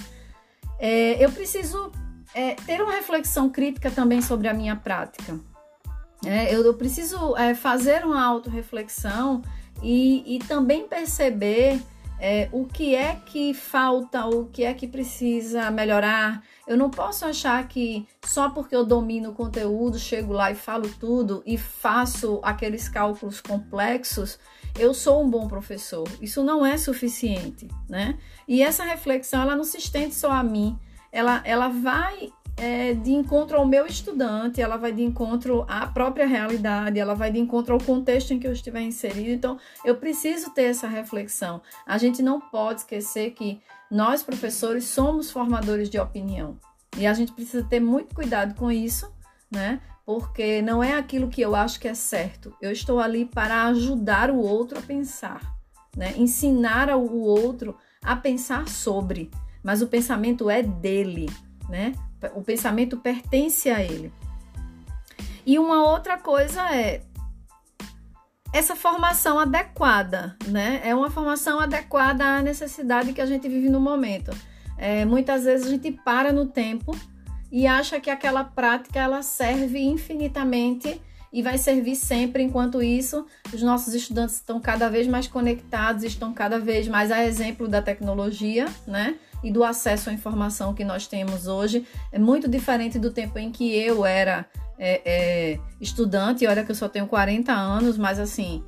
é, 0.79 1.23
eu 1.23 1.31
preciso 1.31 1.93
é, 2.35 2.55
ter 2.55 2.81
uma 2.81 2.93
reflexão 2.93 3.51
crítica 3.51 3.91
também 3.91 4.23
sobre 4.23 4.49
a 4.49 4.55
minha 4.55 4.75
prática. 4.75 5.39
É, 6.25 6.55
eu, 6.55 6.65
eu, 6.65 6.75
preciso 6.75 7.37
é, 7.37 7.55
fazer 7.55 8.05
uma 8.05 8.25
autorreflexão 8.25 9.43
e, 9.83 10.37
e 10.37 10.39
também 10.41 10.87
perceber 10.89 11.81
é, 12.21 12.49
o 12.51 12.67
que 12.67 12.95
é 12.95 13.15
que 13.15 13.55
falta, 13.55 14.27
o 14.27 14.47
que 14.47 14.65
é 14.65 14.75
que 14.75 14.89
precisa 14.89 15.71
melhorar. 15.71 16.43
Eu 16.67 16.77
não 16.77 16.91
posso 16.91 17.25
achar 17.25 17.67
que 17.69 18.07
só 18.25 18.51
porque 18.51 18.75
eu 18.75 18.85
domino 18.85 19.31
o 19.31 19.35
conteúdo, 19.35 19.99
chego 19.99 20.33
lá 20.33 20.51
e 20.51 20.55
falo 20.55 20.89
tudo 20.99 21.43
e 21.47 21.57
faço 21.57 22.41
aqueles 22.43 22.89
cálculos 22.89 23.41
complexos, 23.41 24.39
eu 24.79 24.93
sou 24.93 25.23
um 25.23 25.31
bom 25.31 25.47
professor. 25.47 26.09
Isso 26.21 26.43
não 26.43 26.67
é 26.67 26.77
suficiente, 26.77 27.69
né? 27.89 28.19
E 28.47 28.63
essa 28.63 28.85
reflexão, 28.85 29.43
ela 29.43 29.57
não 29.57 29.65
se 29.65 29.79
estende 29.79 30.15
só 30.15 30.33
a 30.33 30.43
mim, 30.43 30.77
ela, 31.11 31.41
ela 31.45 31.69
vai 31.69 32.31
é, 32.59 32.93
de 32.93 33.13
encontro 33.13 33.57
ao 33.57 33.67
meu 33.67 33.87
estudante, 33.87 34.61
ela 34.61 34.77
vai 34.77 34.93
de 34.93 35.03
encontro 35.03 35.65
à 35.69 35.87
própria 35.87 36.27
realidade, 36.27 36.99
ela 36.99 37.15
vai 37.15 37.31
de 37.31 37.39
encontro 37.39 37.75
ao 37.75 37.81
contexto 37.81 38.33
em 38.33 38.39
que 38.39 38.47
eu 38.47 38.53
estiver 38.53 38.83
inserido. 38.83 39.31
Então, 39.31 39.59
eu 39.85 39.97
preciso 39.97 40.51
ter 40.51 40.65
essa 40.65 40.89
reflexão. 40.89 41.63
A 41.87 41.97
gente 41.97 42.23
não 42.23 42.41
pode 42.41 42.81
esquecer 42.81 43.31
que 43.31 43.61
nós, 43.91 44.23
professores, 44.23 44.85
somos 44.85 45.31
formadores 45.31 45.89
de 45.89 45.99
opinião. 45.99 46.59
E 46.97 47.07
a 47.07 47.15
gente 47.15 47.33
precisa 47.33 47.65
ter 47.65 47.81
muito 47.81 48.15
cuidado 48.15 48.55
com 48.55 48.71
isso, 48.71 49.13
né? 49.51 49.81
Porque 50.05 50.61
não 50.63 50.83
é 50.83 50.95
aquilo 50.95 51.29
que 51.29 51.41
eu 51.41 51.55
acho 51.55 51.79
que 51.79 51.87
é 51.87 51.95
certo. 51.95 52.53
Eu 52.61 52.73
estou 52.73 52.99
ali 52.99 53.25
para 53.25 53.65
ajudar 53.67 54.31
o 54.31 54.39
outro 54.39 54.79
a 54.79 54.83
pensar, 54.83 55.41
né? 55.97 56.15
Ensinar 56.17 56.95
o 56.97 57.21
outro 57.21 57.77
a 58.03 58.17
pensar 58.17 58.69
sobre, 58.69 59.31
mas 59.63 59.83
o 59.83 59.87
pensamento 59.87 60.49
é 60.49 60.63
dele, 60.63 61.27
né? 61.69 61.93
O 62.35 62.43
pensamento 62.43 62.97
pertence 62.97 63.71
a 63.71 63.83
ele. 63.83 64.13
E 65.47 65.59
uma 65.59 65.85
outra 65.85 66.19
coisa 66.19 66.63
é 66.75 67.03
essa 68.53 68.75
formação 68.75 69.39
adequada, 69.39 70.37
né? 70.47 70.81
É 70.85 70.95
uma 70.95 71.11
formação 71.11 71.61
adequada 71.61 72.25
à 72.25 72.43
necessidade 72.43 73.13
que 73.13 73.21
a 73.21 73.27
gente 73.27 73.49
vive 73.49 73.69
no 73.69 73.81
momento. 73.81 74.31
É, 74.77 75.05
muitas 75.05 75.45
vezes 75.45 75.67
a 75.67 75.71
gente 75.71 75.91
para 75.91 76.33
no 76.33 76.47
tempo 76.47 76.97
e 77.51 77.67
acha 77.67 78.01
que 78.01 78.11
aquela 78.11 78.45
prática 78.45 78.99
ela 78.99 79.23
serve 79.23 79.81
infinitamente 79.81 81.01
e 81.33 81.43
vai 81.43 81.59
servir 81.59 81.97
sempre. 81.97 82.43
Enquanto 82.43 82.83
isso, 82.83 83.27
os 83.53 83.63
nossos 83.63 83.95
estudantes 83.95 84.37
estão 84.37 84.61
cada 84.61 84.89
vez 84.89 85.07
mais 85.07 85.27
conectados, 85.27 86.03
estão 86.03 86.33
cada 86.33 86.59
vez 86.59 86.89
mais 86.89 87.11
a 87.11 87.25
exemplo 87.25 87.69
da 87.69 87.83
tecnologia, 87.83 88.67
né? 88.87 89.17
E 89.43 89.51
do 89.51 89.65
acesso 89.65 90.11
à 90.11 90.13
informação 90.13 90.75
que 90.75 90.85
nós 90.85 91.07
temos 91.07 91.47
hoje 91.47 91.87
é 92.11 92.19
muito 92.19 92.49
diferente 92.49 92.99
do 92.99 93.11
tempo 93.11 93.39
em 93.39 93.51
que 93.51 93.75
eu 93.77 94.05
era 94.05 94.47
é, 94.79 95.03
é, 95.05 95.61
estudante. 95.81 96.47
Olha 96.47 96.65
que 96.65 96.71
eu 96.71 96.77
só 96.77 96.89
tenho 96.89 97.07
40 97.07 97.53
anos, 97.53 97.97
mas 97.97 98.19
assim, 98.19 98.63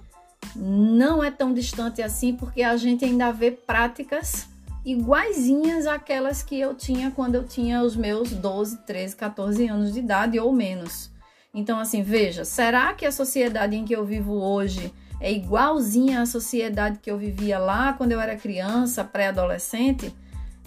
não 0.54 1.22
é 1.22 1.30
tão 1.30 1.52
distante 1.52 2.02
assim, 2.02 2.34
porque 2.34 2.62
a 2.62 2.76
gente 2.76 3.04
ainda 3.04 3.30
vê 3.32 3.50
práticas 3.50 4.48
iguaizinhas 4.84 5.86
àquelas 5.86 6.42
que 6.42 6.58
eu 6.58 6.74
tinha 6.74 7.10
quando 7.10 7.34
eu 7.34 7.44
tinha 7.44 7.82
os 7.82 7.94
meus 7.94 8.30
12, 8.30 8.78
13, 8.78 9.16
14 9.16 9.68
anos 9.68 9.92
de 9.92 9.98
idade 9.98 10.38
ou 10.38 10.52
menos. 10.52 11.10
Então, 11.52 11.78
assim, 11.78 12.02
veja, 12.02 12.44
será 12.44 12.94
que 12.94 13.04
a 13.04 13.12
sociedade 13.12 13.76
em 13.76 13.84
que 13.84 13.94
eu 13.94 14.04
vivo 14.04 14.32
hoje 14.32 14.92
é 15.20 15.30
igualzinha 15.30 16.22
à 16.22 16.26
sociedade 16.26 16.98
que 17.00 17.10
eu 17.10 17.18
vivia 17.18 17.58
lá 17.58 17.92
quando 17.92 18.12
eu 18.12 18.20
era 18.20 18.36
criança, 18.36 19.04
pré-adolescente? 19.04 20.14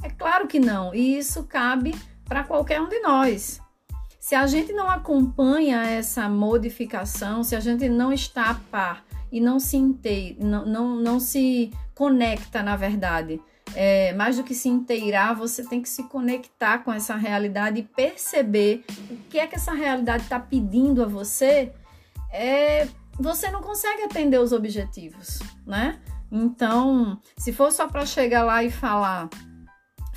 É 0.04 0.10
claro 0.10 0.48
que 0.48 0.60
não, 0.60 0.94
e 0.94 1.18
isso 1.18 1.46
cabe 1.46 1.96
para 2.26 2.44
qualquer 2.44 2.82
um 2.82 2.90
de 2.90 3.00
nós. 3.00 3.62
Se 4.20 4.36
a 4.36 4.46
gente 4.46 4.72
não 4.74 4.90
acompanha 4.90 5.84
essa 5.84 6.30
modificação, 6.30 7.44
se 7.44 7.56
a 7.56 7.60
gente 7.60 7.90
não 7.90 8.12
está 8.12 8.52
a 8.52 8.56
par 8.56 9.04
e 9.32 9.40
não 9.42 9.60
se 9.60 9.78
inteira, 9.78 10.38
não, 10.40 10.66
não, 10.66 10.96
não 10.96 11.20
se 11.20 11.72
conecta, 11.96 12.62
na 12.62 12.76
verdade, 12.76 13.42
é, 13.76 14.14
mais 14.14 14.38
do 14.38 14.44
que 14.44 14.54
se 14.54 14.70
inteirar, 14.70 15.34
você 15.34 15.64
tem 15.64 15.82
que 15.82 15.90
se 15.90 16.04
conectar 16.04 16.80
com 16.80 16.92
essa 16.92 17.16
realidade 17.16 17.80
e 17.80 17.84
perceber 17.84 18.84
o 19.10 19.18
que 19.30 19.40
é 19.40 19.48
que 19.48 19.56
essa 19.56 19.74
realidade 19.74 20.24
está 20.24 20.40
pedindo 20.40 21.02
a 21.04 21.08
você. 21.08 21.72
É, 22.32 22.88
você 23.20 23.50
não 23.52 23.62
consegue 23.62 24.04
atender 24.04 24.40
os 24.40 24.52
objetivos, 24.52 25.40
né? 25.66 26.00
Então, 26.32 27.20
se 27.38 27.54
for 27.54 27.72
só 27.72 27.88
para 27.88 28.06
chegar 28.06 28.44
lá 28.44 28.64
e 28.64 28.72
falar 28.72 29.30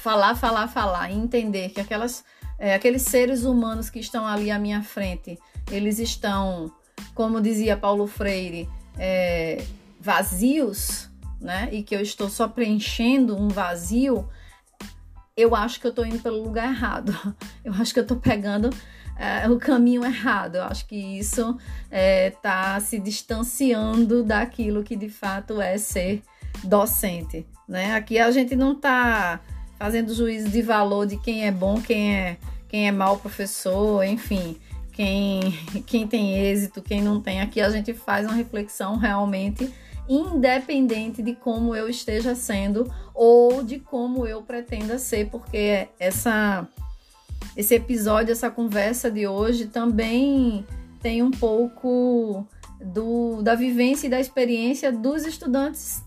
falar, 0.07 0.37
falar, 0.37 0.69
falar 0.69 1.11
e 1.11 1.16
entender 1.16 1.71
que 1.71 1.81
aquelas, 1.81 2.25
é, 2.61 2.77
aqueles 2.77 3.03
seres 3.03 3.42
humanos 3.42 3.90
que 3.90 3.99
estão 3.99 4.25
ali 4.25 4.53
à 4.53 4.59
minha 4.59 4.81
frente, 4.81 5.37
eles 5.69 5.99
estão, 5.99 6.71
como 7.12 7.40
dizia 7.40 7.77
Paulo 7.77 8.07
Freire, 8.07 8.69
é, 8.97 9.64
vazios, 10.01 11.11
né? 11.40 11.69
E 11.73 11.83
que 11.83 11.97
eu 11.97 12.01
estou 12.01 12.31
só 12.31 12.47
preenchendo 12.47 13.37
um 13.37 13.49
vazio, 13.49 14.29
eu 15.37 15.57
acho 15.57 15.81
que 15.81 15.88
eu 15.88 15.90
estou 15.90 16.07
indo 16.07 16.21
pelo 16.21 16.40
lugar 16.40 16.71
errado. 16.71 17.12
Eu 17.64 17.75
acho 17.75 17.92
que 17.92 17.99
eu 17.99 18.05
estou 18.05 18.16
pegando 18.16 18.71
é, 19.19 19.51
o 19.51 19.59
caminho 19.59 20.05
errado. 20.05 20.55
Eu 20.55 20.62
acho 20.62 20.87
que 20.87 21.19
isso 21.19 21.59
está 21.90 22.77
é, 22.77 22.81
se 22.81 23.01
distanciando 23.01 24.23
daquilo 24.23 24.85
que 24.85 24.95
de 24.95 25.09
fato 25.09 25.61
é 25.61 25.77
ser 25.77 26.23
docente. 26.62 27.45
Né? 27.69 27.92
Aqui 27.97 28.21
a 28.21 28.31
gente 28.31 28.55
não 28.55 28.73
está 28.73 29.40
fazendo 29.79 30.15
juízo 30.15 30.49
de 30.49 30.62
valor 30.62 31.07
de 31.07 31.17
quem 31.17 31.47
é 31.47 31.51
bom, 31.51 31.81
quem 31.81 32.15
é, 32.15 32.37
quem 32.69 32.89
é 32.89 32.93
mau 32.93 33.19
professor, 33.19 34.05
enfim, 34.05 34.57
quem, 34.93 35.41
quem 35.87 36.07
tem 36.07 36.37
êxito, 36.37 36.83
quem 36.83 37.03
não 37.03 37.21
tem. 37.21 37.41
Aqui 37.41 37.61
a 37.61 37.71
gente 37.71 37.93
faz 37.93 38.27
uma 38.27 38.35
reflexão 38.35 38.97
realmente 38.97 39.73
independente 40.09 41.21
de 41.21 41.35
como 41.35 41.75
eu 41.75 41.89
esteja 41.89 42.35
sendo 42.35 42.91
ou 43.12 43.62
de 43.62 43.79
como 43.79 44.25
eu 44.25 44.41
pretenda 44.43 44.99
ser, 44.99 45.29
porque 45.31 45.89
essa 45.99 46.67
esse 47.57 47.75
episódio, 47.75 48.33
essa 48.33 48.51
conversa 48.51 49.11
de 49.11 49.27
hoje 49.27 49.67
também 49.67 50.65
tem 51.01 51.23
um 51.23 51.31
pouco 51.31 52.47
do, 52.81 53.43
da 53.43 53.55
vivência 53.55 54.07
e 54.07 54.11
da 54.11 54.21
experiência 54.21 54.93
dos 54.93 55.25
estudantes 55.25 56.06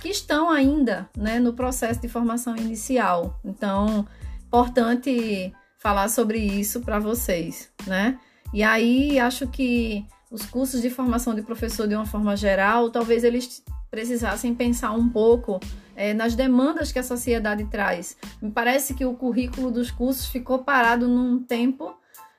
que 0.00 0.08
estão 0.08 0.50
ainda 0.50 1.08
né, 1.16 1.38
no 1.38 1.52
processo 1.52 2.00
de 2.00 2.08
formação 2.08 2.56
inicial. 2.56 3.38
Então, 3.44 4.06
importante 4.46 5.52
falar 5.78 6.08
sobre 6.08 6.38
isso 6.38 6.80
para 6.80 6.98
vocês, 6.98 7.70
né? 7.86 8.18
E 8.52 8.62
aí, 8.62 9.18
acho 9.18 9.46
que 9.46 10.04
os 10.30 10.44
cursos 10.46 10.82
de 10.82 10.90
formação 10.90 11.34
de 11.34 11.42
professor, 11.42 11.86
de 11.86 11.94
uma 11.94 12.06
forma 12.06 12.36
geral, 12.36 12.90
talvez 12.90 13.24
eles 13.24 13.62
precisassem 13.90 14.54
pensar 14.54 14.92
um 14.92 15.08
pouco 15.08 15.60
é, 15.96 16.12
nas 16.12 16.34
demandas 16.34 16.92
que 16.92 16.98
a 16.98 17.02
sociedade 17.02 17.64
traz. 17.64 18.16
Me 18.40 18.50
parece 18.50 18.94
que 18.94 19.04
o 19.04 19.14
currículo 19.14 19.70
dos 19.70 19.90
cursos 19.90 20.26
ficou 20.26 20.60
parado 20.60 21.08
num 21.08 21.42
tempo, 21.42 21.94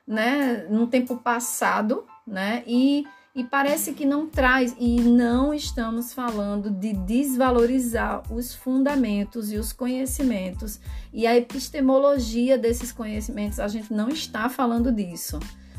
né, 0.06 0.66
num 0.68 0.86
tempo 0.86 1.16
passado, 1.16 2.04
né, 2.26 2.62
e 2.66 3.04
e 3.34 3.44
parece 3.44 3.92
que 3.92 4.04
não 4.04 4.26
traz, 4.26 4.74
e 4.78 5.00
não 5.00 5.54
estamos 5.54 6.12
falando 6.12 6.68
de 6.68 6.92
desvalorizar 6.92 8.22
os 8.32 8.54
fundamentos 8.54 9.52
e 9.52 9.56
os 9.56 9.72
conhecimentos 9.72 10.80
e 11.12 11.26
a 11.26 11.36
epistemologia 11.36 12.58
desses 12.58 12.90
conhecimentos, 12.90 13.60
a 13.60 13.68
gente 13.68 13.92
não 13.92 14.08
está 14.08 14.48
falando 14.48 14.90
disso, 14.90 15.38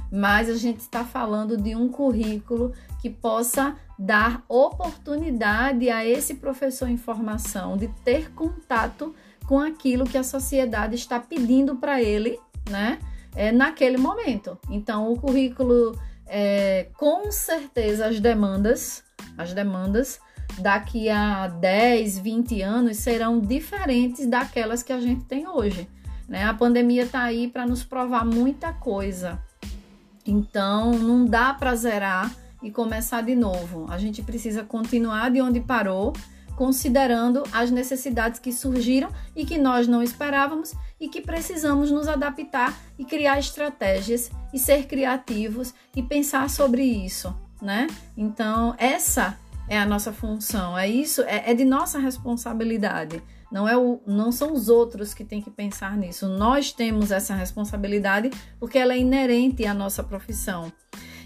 mas 0.09 0.49
a 0.49 0.55
gente 0.55 0.79
está 0.79 1.03
falando 1.03 1.57
de 1.57 1.75
um 1.75 1.89
currículo 1.89 2.73
que 3.01 3.09
possa 3.09 3.75
dar 3.97 4.43
oportunidade 4.47 5.89
a 5.89 6.05
esse 6.05 6.35
professor 6.35 6.89
em 6.89 6.97
formação 6.97 7.75
de 7.77 7.87
ter 8.03 8.31
contato 8.31 9.13
com 9.45 9.59
aquilo 9.59 10.05
que 10.05 10.17
a 10.17 10.23
sociedade 10.23 10.95
está 10.95 11.19
pedindo 11.19 11.75
para 11.75 12.01
ele, 12.01 12.39
né? 12.69 12.99
É, 13.33 13.51
naquele 13.51 13.97
momento. 13.97 14.57
Então, 14.69 15.11
o 15.11 15.17
currículo 15.17 15.97
é, 16.33 16.87
com 16.97 17.29
certeza 17.29 18.07
as 18.07 18.21
demandas, 18.21 19.03
as 19.37 19.53
demandas 19.53 20.17
daqui 20.59 21.09
a 21.09 21.47
10, 21.47 22.19
20 22.19 22.61
anos 22.61 22.97
serão 22.97 23.41
diferentes 23.41 24.25
daquelas 24.25 24.81
que 24.81 24.93
a 24.93 25.01
gente 25.01 25.25
tem 25.25 25.45
hoje. 25.45 25.89
Né? 26.29 26.45
A 26.45 26.53
pandemia 26.53 27.03
está 27.03 27.23
aí 27.23 27.49
para 27.49 27.67
nos 27.67 27.83
provar 27.83 28.25
muita 28.25 28.71
coisa. 28.71 29.43
Então, 30.25 30.91
não 30.91 31.25
dá 31.25 31.53
para 31.53 31.75
zerar 31.75 32.33
e 32.63 32.71
começar 32.71 33.21
de 33.21 33.35
novo. 33.35 33.87
A 33.89 33.97
gente 33.97 34.21
precisa 34.21 34.63
continuar 34.63 35.31
de 35.31 35.41
onde 35.41 35.59
parou 35.59 36.13
considerando 36.61 37.41
as 37.51 37.71
necessidades 37.71 38.39
que 38.39 38.53
surgiram 38.53 39.09
e 39.35 39.43
que 39.43 39.57
nós 39.57 39.87
não 39.87 40.03
esperávamos 40.03 40.75
e 40.99 41.09
que 41.09 41.19
precisamos 41.19 41.89
nos 41.89 42.07
adaptar 42.07 42.79
e 42.99 43.03
criar 43.03 43.39
estratégias 43.39 44.29
e 44.53 44.59
ser 44.59 44.85
criativos 44.85 45.73
e 45.95 46.03
pensar 46.03 46.47
sobre 46.51 46.83
isso, 46.83 47.35
né? 47.59 47.87
Então, 48.15 48.75
essa 48.77 49.39
é 49.67 49.79
a 49.79 49.87
nossa 49.87 50.13
função, 50.13 50.77
é 50.77 50.87
isso, 50.87 51.23
é, 51.23 51.49
é 51.49 51.55
de 51.55 51.65
nossa 51.65 51.97
responsabilidade, 51.97 53.23
Não, 53.51 53.67
é 53.67 53.75
o, 53.75 53.99
não 54.05 54.31
são 54.31 54.53
os 54.53 54.69
outros 54.69 55.15
que 55.15 55.25
têm 55.25 55.41
que 55.41 55.49
pensar 55.49 55.97
nisso. 55.97 56.27
Nós 56.27 56.71
temos 56.71 57.09
essa 57.09 57.33
responsabilidade 57.33 58.29
porque 58.59 58.77
ela 58.77 58.93
é 58.93 58.99
inerente 58.99 59.65
à 59.65 59.73
nossa 59.73 60.03
profissão. 60.03 60.71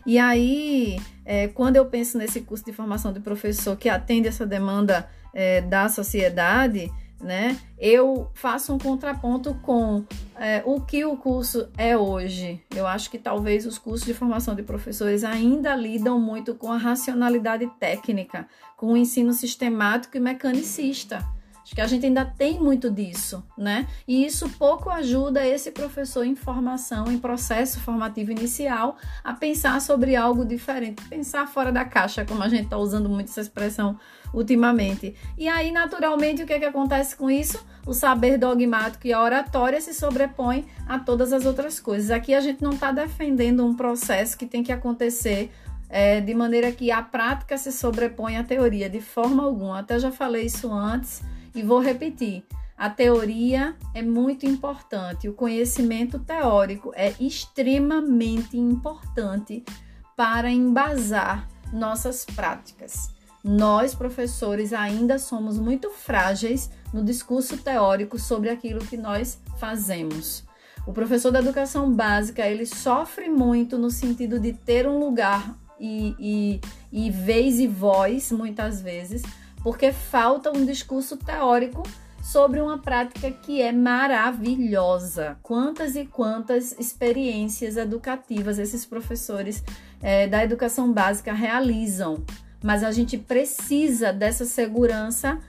E 0.05 0.17
aí, 0.17 0.97
é, 1.25 1.47
quando 1.47 1.75
eu 1.75 1.85
penso 1.87 2.17
nesse 2.17 2.41
curso 2.41 2.63
de 2.63 2.71
formação 2.71 3.11
de 3.11 3.19
professor 3.19 3.75
que 3.75 3.89
atende 3.89 4.27
essa 4.27 4.45
demanda 4.45 5.09
é, 5.35 5.61
da 5.61 5.89
sociedade, 5.89 6.89
né? 7.21 7.57
Eu 7.77 8.29
faço 8.33 8.73
um 8.73 8.77
contraponto 8.77 9.53
com 9.55 10.05
é, 10.37 10.63
o 10.65 10.79
que 10.79 11.03
o 11.03 11.17
curso 11.17 11.69
é 11.77 11.97
hoje. 11.97 12.63
Eu 12.73 12.87
acho 12.87 13.11
que 13.11 13.17
talvez 13.17 13.65
os 13.65 13.77
cursos 13.77 14.07
de 14.07 14.13
formação 14.13 14.55
de 14.55 14.63
professores 14.63 15.23
ainda 15.23 15.75
lidam 15.75 16.19
muito 16.19 16.55
com 16.55 16.71
a 16.71 16.77
racionalidade 16.77 17.67
técnica, 17.79 18.47
com 18.77 18.93
o 18.93 18.97
ensino 18.97 19.33
sistemático 19.33 20.15
e 20.15 20.19
mecanicista. 20.19 21.25
Acho 21.65 21.73
que 21.73 21.81
a 21.81 21.87
gente 21.87 22.05
ainda 22.05 22.23
tem 22.23 22.59
muito 22.59 22.91
disso, 22.91 23.43
né? 23.57 23.87
E 24.07 24.23
isso 24.23 24.47
pouco 24.51 24.87
ajuda 24.87 25.47
esse 25.47 25.71
professor 25.71 26.23
em 26.23 26.35
formação, 26.35 27.11
em 27.11 27.17
processo 27.17 27.79
formativo 27.79 28.31
inicial, 28.31 28.97
a 29.23 29.33
pensar 29.33 29.81
sobre 29.81 30.15
algo 30.15 30.45
diferente, 30.45 31.03
pensar 31.09 31.47
fora 31.47 31.71
da 31.71 31.83
caixa, 31.83 32.23
como 32.23 32.43
a 32.43 32.49
gente 32.49 32.65
está 32.65 32.77
usando 32.77 33.09
muito 33.09 33.31
essa 33.31 33.41
expressão 33.41 33.97
ultimamente. 34.35 35.15
E 35.37 35.47
aí, 35.47 35.71
naturalmente, 35.71 36.43
o 36.43 36.45
que, 36.45 36.53
é 36.53 36.59
que 36.59 36.65
acontece 36.65 37.15
com 37.15 37.31
isso? 37.31 37.65
O 37.87 37.93
saber 37.93 38.37
dogmático 38.37 39.07
e 39.07 39.13
a 39.13 39.21
oratória 39.21 39.79
se 39.79 39.93
sobrepõem 39.93 40.65
a 40.85 40.99
todas 40.99 41.31
as 41.31 41.45
outras 41.45 41.79
coisas. 41.79 42.11
Aqui 42.11 42.33
a 42.33 42.41
gente 42.41 42.61
não 42.61 42.71
está 42.71 42.91
defendendo 42.91 43.65
um 43.65 43.73
processo 43.73 44.37
que 44.37 44.45
tem 44.45 44.61
que 44.61 44.73
acontecer 44.73 45.51
é, 45.89 46.19
de 46.19 46.33
maneira 46.33 46.71
que 46.71 46.91
a 46.91 47.01
prática 47.01 47.57
se 47.57 47.71
sobrepõe 47.71 48.35
à 48.35 48.43
teoria, 48.43 48.89
de 48.89 48.99
forma 48.99 49.43
alguma. 49.43 49.79
Até 49.79 49.97
já 49.97 50.11
falei 50.11 50.45
isso 50.45 50.71
antes 50.71 51.23
e 51.55 51.63
vou 51.63 51.79
repetir. 51.79 52.43
A 52.77 52.89
teoria 52.89 53.73
é 53.93 54.01
muito 54.01 54.45
importante, 54.45 55.29
o 55.29 55.33
conhecimento 55.33 56.19
teórico 56.19 56.91
é 56.93 57.13
extremamente 57.21 58.57
importante 58.57 59.63
para 60.17 60.49
embasar 60.49 61.47
nossas 61.71 62.25
práticas. 62.25 63.14
Nós, 63.47 63.93
professores, 63.93 64.73
ainda 64.73 65.19
somos 65.19 65.59
muito 65.59 65.91
frágeis 65.91 66.67
no 66.91 67.03
discurso 67.03 67.55
teórico 67.57 68.17
sobre 68.17 68.49
aquilo 68.49 68.79
que 68.79 68.97
nós 68.97 69.39
fazemos. 69.59 70.43
O 70.87 70.91
professor 70.91 71.29
da 71.29 71.41
educação 71.41 71.93
básica 71.93 72.43
ele 72.47 72.65
sofre 72.65 73.29
muito 73.29 73.77
no 73.77 73.91
sentido 73.91 74.39
de 74.39 74.51
ter 74.51 74.87
um 74.87 74.97
lugar 74.97 75.55
e, 75.79 76.15
e, 76.17 76.61
e 76.91 77.11
vez 77.11 77.59
e 77.59 77.67
voz, 77.67 78.31
muitas 78.31 78.81
vezes, 78.81 79.21
porque 79.61 79.93
falta 79.93 80.49
um 80.49 80.65
discurso 80.65 81.15
teórico 81.15 81.83
sobre 82.23 82.59
uma 82.59 82.79
prática 82.79 83.29
que 83.29 83.61
é 83.61 83.71
maravilhosa. 83.71 85.37
Quantas 85.43 85.95
e 85.95 86.03
quantas 86.03 86.71
experiências 86.79 87.77
educativas 87.77 88.57
esses 88.57 88.87
professores 88.87 89.63
é, 90.01 90.25
da 90.25 90.43
educação 90.43 90.91
básica 90.91 91.31
realizam, 91.31 92.23
mas 92.65 92.83
a 92.83 92.91
gente 92.91 93.17
precisa 93.17 94.11
dessa 94.11 94.43
segurança 94.43 95.39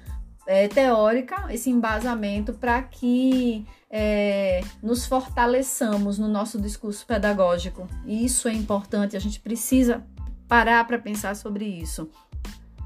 é, 0.46 0.68
teórica, 0.68 1.46
esse 1.50 1.70
embasamento, 1.70 2.52
para 2.52 2.81
que 2.83 3.66
é, 3.90 4.61
nos 4.83 5.07
fortaleçamos 5.07 6.18
no 6.18 6.29
nosso 6.29 6.61
discurso 6.61 7.05
pedagógico. 7.07 7.88
E 8.05 8.24
isso 8.24 8.46
é 8.46 8.52
importante, 8.52 9.16
a 9.16 9.20
gente 9.20 9.40
precisa 9.40 10.05
parar 10.46 10.87
para 10.87 10.98
pensar 10.98 11.35
sobre 11.35 11.64
isso 11.64 12.09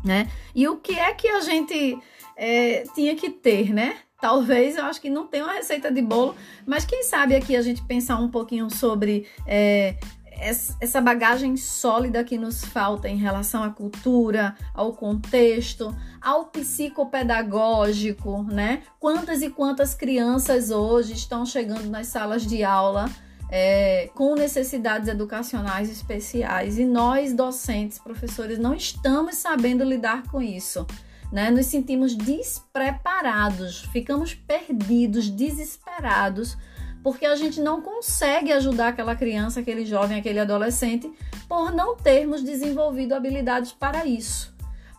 né? 0.04 0.30
E 0.54 0.66
o 0.68 0.76
que 0.76 0.98
é 0.98 1.12
que 1.12 1.28
a 1.28 1.40
gente 1.40 1.98
é, 2.36 2.84
tinha 2.94 3.14
que 3.14 3.30
ter, 3.30 3.72
né? 3.72 3.98
Talvez 4.20 4.76
eu 4.76 4.84
acho 4.84 5.00
que 5.00 5.08
não 5.08 5.26
tem 5.26 5.42
uma 5.42 5.54
receita 5.54 5.90
de 5.90 6.02
bolo, 6.02 6.34
mas 6.66 6.84
quem 6.84 7.02
sabe 7.02 7.34
aqui 7.34 7.56
a 7.56 7.62
gente 7.62 7.82
pensar 7.82 8.18
um 8.18 8.28
pouquinho 8.28 8.68
sobre 8.70 9.26
é, 9.46 9.96
essa 10.40 11.00
bagagem 11.00 11.56
sólida 11.56 12.24
que 12.24 12.38
nos 12.38 12.64
falta 12.64 13.08
em 13.08 13.16
relação 13.16 13.62
à 13.62 13.70
cultura, 13.70 14.56
ao 14.74 14.92
contexto, 14.94 15.94
ao 16.20 16.46
psicopedagógico, 16.46 18.42
né? 18.44 18.82
Quantas 18.98 19.42
e 19.42 19.50
quantas 19.50 19.94
crianças 19.94 20.70
hoje 20.70 21.12
estão 21.12 21.44
chegando 21.44 21.88
nas 21.90 22.06
salas 22.06 22.46
de 22.46 22.64
aula 22.64 23.10
é, 23.50 24.08
com 24.14 24.34
necessidades 24.34 25.08
educacionais 25.08 25.90
especiais 25.90 26.78
e 26.78 26.84
nós, 26.84 27.34
docentes, 27.34 27.98
professores, 27.98 28.58
não 28.58 28.74
estamos 28.74 29.36
sabendo 29.36 29.82
lidar 29.82 30.22
com 30.30 30.40
isso. 30.40 30.86
Né? 31.32 31.50
Nos 31.50 31.66
sentimos 31.66 32.14
despreparados, 32.14 33.82
ficamos 33.92 34.34
perdidos, 34.34 35.28
desesperados, 35.28 36.56
porque 37.02 37.26
a 37.26 37.36
gente 37.36 37.60
não 37.60 37.80
consegue 37.80 38.52
ajudar 38.52 38.88
aquela 38.88 39.14
criança, 39.14 39.60
aquele 39.60 39.84
jovem, 39.86 40.18
aquele 40.18 40.38
adolescente, 40.38 41.10
por 41.48 41.72
não 41.72 41.96
termos 41.96 42.42
desenvolvido 42.42 43.14
habilidades 43.14 43.72
para 43.72 44.04
isso, 44.04 44.54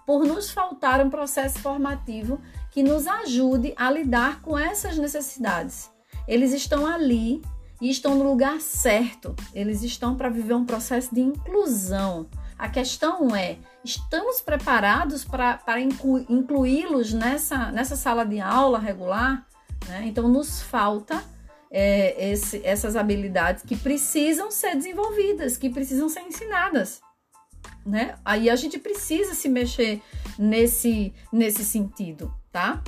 por 0.05 0.25
nos 0.25 0.51
faltar 0.51 1.05
um 1.05 1.09
processo 1.09 1.59
formativo 1.59 2.41
que 2.71 2.81
nos 2.81 3.05
ajude 3.07 3.73
a 3.75 3.91
lidar 3.91 4.41
com 4.41 4.57
essas 4.57 4.97
necessidades. 4.97 5.91
Eles 6.27 6.53
estão 6.53 6.85
ali 6.85 7.41
e 7.81 7.89
estão 7.89 8.15
no 8.15 8.23
lugar 8.23 8.61
certo. 8.61 9.35
Eles 9.53 9.83
estão 9.83 10.15
para 10.15 10.29
viver 10.29 10.53
um 10.53 10.65
processo 10.65 11.13
de 11.13 11.21
inclusão. 11.21 12.27
A 12.57 12.69
questão 12.69 13.35
é: 13.35 13.57
estamos 13.83 14.39
preparados 14.39 15.25
para 15.25 15.79
incluí-los 15.79 17.11
nessa, 17.11 17.71
nessa 17.71 17.95
sala 17.95 18.23
de 18.23 18.39
aula 18.39 18.79
regular? 18.79 19.45
Né? 19.87 20.03
Então, 20.05 20.27
nos 20.27 20.61
falta 20.61 21.23
é, 21.71 22.31
esse, 22.31 22.61
essas 22.65 22.95
habilidades 22.97 23.63
que 23.63 23.77
precisam 23.77 24.51
ser 24.51 24.75
desenvolvidas, 24.75 25.55
que 25.55 25.69
precisam 25.69 26.09
ser 26.09 26.21
ensinadas. 26.21 27.01
Né? 27.85 28.15
Aí 28.25 28.49
a 28.49 28.55
gente 28.55 28.77
precisa 28.77 29.33
se 29.33 29.47
mexer 29.47 30.01
nesse, 30.37 31.13
nesse 31.31 31.63
sentido, 31.63 32.33
tá? 32.51 32.83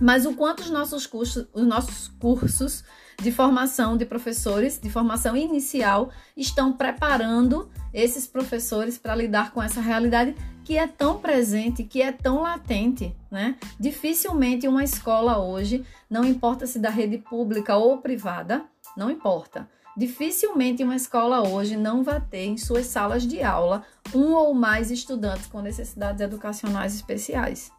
Mas 0.00 0.26
o 0.26 0.34
quanto 0.34 0.60
os 0.60 0.70
nossos 0.70 1.06
cursos, 1.06 1.46
os 1.52 1.66
nossos 1.66 2.08
cursos 2.08 2.84
de 3.20 3.30
formação 3.30 3.96
de 3.96 4.04
professores, 4.04 4.80
de 4.80 4.90
formação 4.90 5.36
inicial, 5.36 6.10
estão 6.36 6.72
preparando 6.72 7.70
esses 7.94 8.26
professores 8.26 8.98
para 8.98 9.14
lidar 9.14 9.52
com 9.52 9.62
essa 9.62 9.80
realidade 9.80 10.34
que 10.64 10.78
é 10.78 10.86
tão 10.86 11.18
presente, 11.18 11.84
que 11.84 12.00
é 12.00 12.12
tão 12.12 12.42
latente, 12.42 13.14
né? 13.30 13.56
Dificilmente 13.78 14.68
uma 14.68 14.84
escola 14.84 15.38
hoje, 15.38 15.84
não 16.08 16.24
importa 16.24 16.66
se 16.66 16.78
da 16.78 16.90
rede 16.90 17.18
pública 17.18 17.76
ou 17.76 17.98
privada, 17.98 18.64
não 18.96 19.10
importa. 19.10 19.68
Dificilmente 19.96 20.82
uma 20.82 20.96
escola 20.96 21.46
hoje 21.46 21.76
não 21.76 22.02
vai 22.02 22.20
ter 22.20 22.46
em 22.46 22.56
suas 22.56 22.86
salas 22.86 23.26
de 23.26 23.42
aula 23.42 23.84
um 24.14 24.32
ou 24.32 24.54
mais 24.54 24.90
estudantes 24.90 25.46
com 25.46 25.60
necessidades 25.60 26.20
educacionais 26.20 26.94
especiais. 26.94 27.70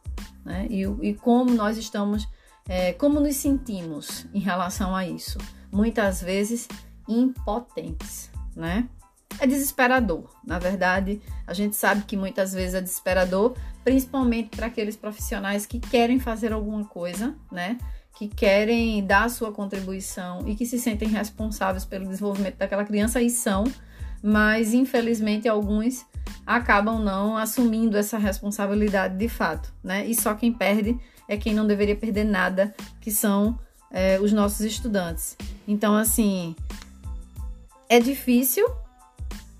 Né? 0.46 0.68
E, 0.70 0.84
e 1.02 1.14
como 1.16 1.52
nós 1.52 1.78
estamos 1.78 2.28
é, 2.68 2.94
como 2.94 3.20
nos 3.20 3.36
sentimos 3.36 4.26
em 4.34 4.40
relação 4.40 4.96
a 4.96 5.06
isso? 5.06 5.38
Muitas 5.72 6.22
vezes 6.22 6.68
impotentes, 7.08 8.32
né? 8.56 8.88
É 9.40 9.48
desesperador. 9.48 10.30
Na 10.46 10.60
verdade, 10.60 11.22
a 11.46 11.54
gente 11.54 11.76
sabe 11.76 12.04
que 12.04 12.16
muitas 12.16 12.54
vezes 12.54 12.76
é 12.76 12.82
desesperador, 12.82 13.56
principalmente 13.84 14.56
para 14.56 14.68
aqueles 14.68 14.96
profissionais 14.96 15.66
que 15.66 15.80
querem 15.80 16.20
fazer 16.20 16.54
alguma 16.54 16.86
coisa, 16.86 17.36
né? 17.52 17.78
Que 18.16 18.28
querem 18.28 19.06
dar 19.06 19.26
a 19.26 19.30
sua 19.30 19.52
contribuição 19.52 20.48
e 20.48 20.56
que 20.56 20.66
se 20.66 20.80
sentem 20.80 21.08
responsáveis 21.08 21.84
pelo 21.84 22.08
desenvolvimento 22.08 22.58
daquela 22.58 22.86
criança 22.86 23.22
e 23.22 23.30
são, 23.30 23.64
mas 24.22 24.74
infelizmente 24.74 25.48
alguns 25.48 26.06
acabam 26.46 27.00
não 27.00 27.36
assumindo 27.36 27.98
essa 27.98 28.18
responsabilidade 28.18 29.18
de 29.18 29.28
fato, 29.28 29.74
né? 29.84 30.06
E 30.06 30.14
só 30.14 30.34
quem 30.34 30.52
perde 30.54 30.98
é 31.28 31.38
quem 31.38 31.54
não 31.54 31.66
deveria 31.66 31.96
perder 31.96 32.26
nada, 32.26 32.74
que 33.02 33.12
são 33.12 33.58
é, 33.92 34.20
os 34.20 34.32
nossos 34.32 34.62
estudantes. 34.62 35.38
Então, 35.68 35.96
assim, 35.96 36.56
é 37.88 38.00
difícil, 38.00 38.66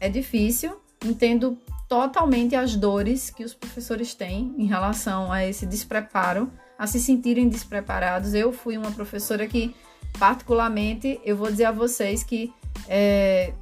é 0.04 0.10
difícil, 0.10 0.76
entendo 1.06 1.58
totalmente 1.88 2.58
as 2.58 2.76
dores 2.76 3.30
que 3.30 3.42
os 3.42 3.54
professores 3.54 4.14
têm 4.14 4.54
em 4.58 4.66
relação 4.66 5.32
a 5.32 5.46
esse 5.46 5.66
despreparo, 5.66 6.52
a 6.78 6.86
se 6.86 7.00
sentirem 7.00 7.48
despreparados. 7.48 8.34
Eu 8.34 8.52
fui 8.52 8.78
uma 8.78 8.92
professora 8.92 9.48
que, 9.48 9.74
particularmente, 10.20 11.22
eu 11.24 11.38
vou 11.38 11.50
dizer 11.50 11.64
a 11.66 11.72
vocês 11.72 12.22
que 12.22 12.54
é, 12.90 13.54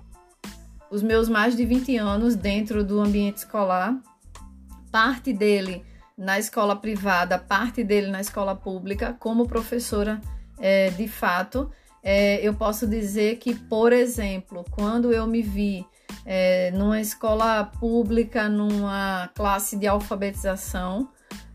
os 0.89 1.03
meus 1.03 1.29
mais 1.29 1.55
de 1.55 1.63
20 1.63 1.95
anos 1.97 2.35
dentro 2.35 2.83
do 2.83 2.99
ambiente 2.99 3.37
escolar, 3.37 3.95
parte 4.91 5.31
dele 5.31 5.85
na 6.17 6.39
escola 6.39 6.75
privada, 6.75 7.37
parte 7.37 7.83
dele 7.83 8.07
na 8.07 8.19
escola 8.19 8.55
pública, 8.55 9.15
como 9.19 9.47
professora 9.47 10.19
é, 10.57 10.89
de 10.89 11.07
fato, 11.07 11.69
é, 12.01 12.37
eu 12.41 12.55
posso 12.55 12.87
dizer 12.87 13.37
que, 13.37 13.53
por 13.53 13.93
exemplo, 13.93 14.65
quando 14.71 15.13
eu 15.13 15.27
me 15.27 15.43
vi 15.43 15.85
é, 16.25 16.71
numa 16.71 17.01
escola 17.01 17.63
pública, 17.63 18.47
numa 18.47 19.29
classe 19.33 19.77
de 19.77 19.87
alfabetização, 19.87 21.09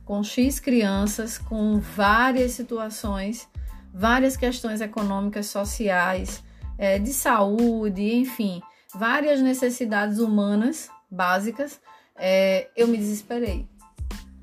com 0.04 0.22
X 0.22 0.60
crianças, 0.60 1.38
com 1.38 1.78
várias 1.80 2.52
situações, 2.52 3.48
várias 3.92 4.36
questões 4.36 4.80
econômicas, 4.80 5.46
sociais, 5.46 6.42
é, 6.78 6.98
de 6.98 7.12
saúde, 7.12 8.14
enfim, 8.14 8.60
várias 8.94 9.40
necessidades 9.40 10.18
humanas 10.18 10.88
básicas, 11.10 11.80
é, 12.16 12.68
eu 12.76 12.86
me 12.86 12.96
desesperei. 12.96 13.68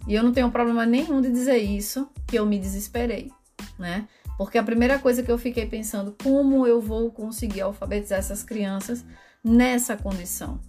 E 0.07 0.13
eu 0.13 0.23
não 0.23 0.33
tenho 0.33 0.51
problema 0.51 0.85
nenhum 0.85 1.21
de 1.21 1.31
dizer 1.31 1.57
isso, 1.57 2.09
que 2.27 2.37
eu 2.37 2.45
me 2.45 2.59
desesperei, 2.59 3.31
né? 3.79 4.07
Porque 4.37 4.57
a 4.57 4.63
primeira 4.63 4.99
coisa 4.99 5.23
que 5.23 5.31
eu 5.31 5.37
fiquei 5.37 5.65
pensando, 5.65 6.15
como 6.21 6.67
eu 6.67 6.81
vou 6.81 7.11
conseguir 7.11 7.61
alfabetizar 7.61 8.19
essas 8.19 8.43
crianças 8.43 9.05
nessa 9.43 9.97
condição, 9.97 10.59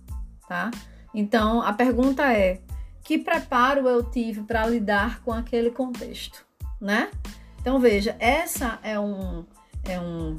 tá? 0.49 0.71
Então, 1.15 1.63
a 1.63 1.73
pergunta 1.73 2.33
é: 2.33 2.61
que 3.03 3.19
preparo 3.19 3.89
eu 3.89 4.03
tive 4.03 4.43
para 4.43 4.67
lidar 4.67 5.21
com 5.23 5.33
aquele 5.33 5.71
contexto, 5.71 6.45
né? 6.81 7.11
Então, 7.61 7.79
veja, 7.79 8.17
essa 8.19 8.79
é 8.83 8.99
um 8.99 9.45
é 9.85 10.01
um 10.01 10.37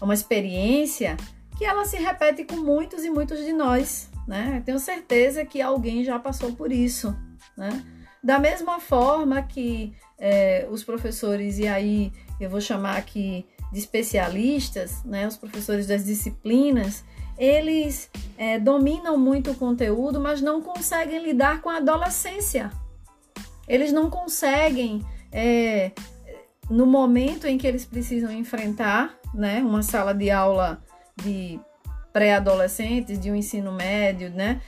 é 0.00 0.04
uma 0.04 0.14
experiência 0.14 1.16
que 1.56 1.64
ela 1.64 1.84
se 1.84 1.96
repete 1.96 2.44
com 2.44 2.56
muitos 2.56 3.04
e 3.04 3.10
muitos 3.10 3.44
de 3.44 3.52
nós, 3.52 4.10
né? 4.26 4.62
Tenho 4.64 4.78
certeza 4.78 5.44
que 5.44 5.62
alguém 5.62 6.04
já 6.04 6.18
passou 6.18 6.52
por 6.52 6.72
isso, 6.72 7.16
né? 7.56 7.84
Da 8.22 8.38
mesma 8.38 8.80
forma 8.80 9.42
que 9.42 9.94
é, 10.18 10.66
os 10.70 10.82
professores, 10.82 11.58
e 11.58 11.68
aí 11.68 12.12
eu 12.40 12.50
vou 12.50 12.60
chamar 12.60 12.96
aqui 12.96 13.46
de 13.72 13.78
especialistas, 13.78 15.02
né, 15.04 15.26
os 15.26 15.36
professores 15.36 15.86
das 15.86 16.04
disciplinas, 16.04 17.04
eles 17.38 18.10
é, 18.38 18.58
dominam 18.58 19.16
muito 19.16 19.50
o 19.50 19.54
conteúdo, 19.54 20.20
mas 20.20 20.40
não 20.40 20.60
conseguem 20.62 21.22
lidar 21.22 21.60
com 21.60 21.68
a 21.68 21.76
adolescência. 21.76 22.70
Eles 23.68 23.92
não 23.92 24.08
conseguem, 24.08 25.04
é, 25.32 25.92
no 26.70 26.86
momento 26.86 27.46
em 27.46 27.58
que 27.58 27.66
eles 27.66 27.84
precisam 27.84 28.30
enfrentar 28.30 29.14
né, 29.34 29.60
uma 29.60 29.82
sala 29.82 30.14
de 30.14 30.30
aula 30.30 30.82
de 31.16 31.60
pré-adolescentes, 32.12 33.20
de 33.20 33.30
um 33.30 33.36
ensino 33.36 33.70
médio, 33.72 34.30
né? 34.30 34.62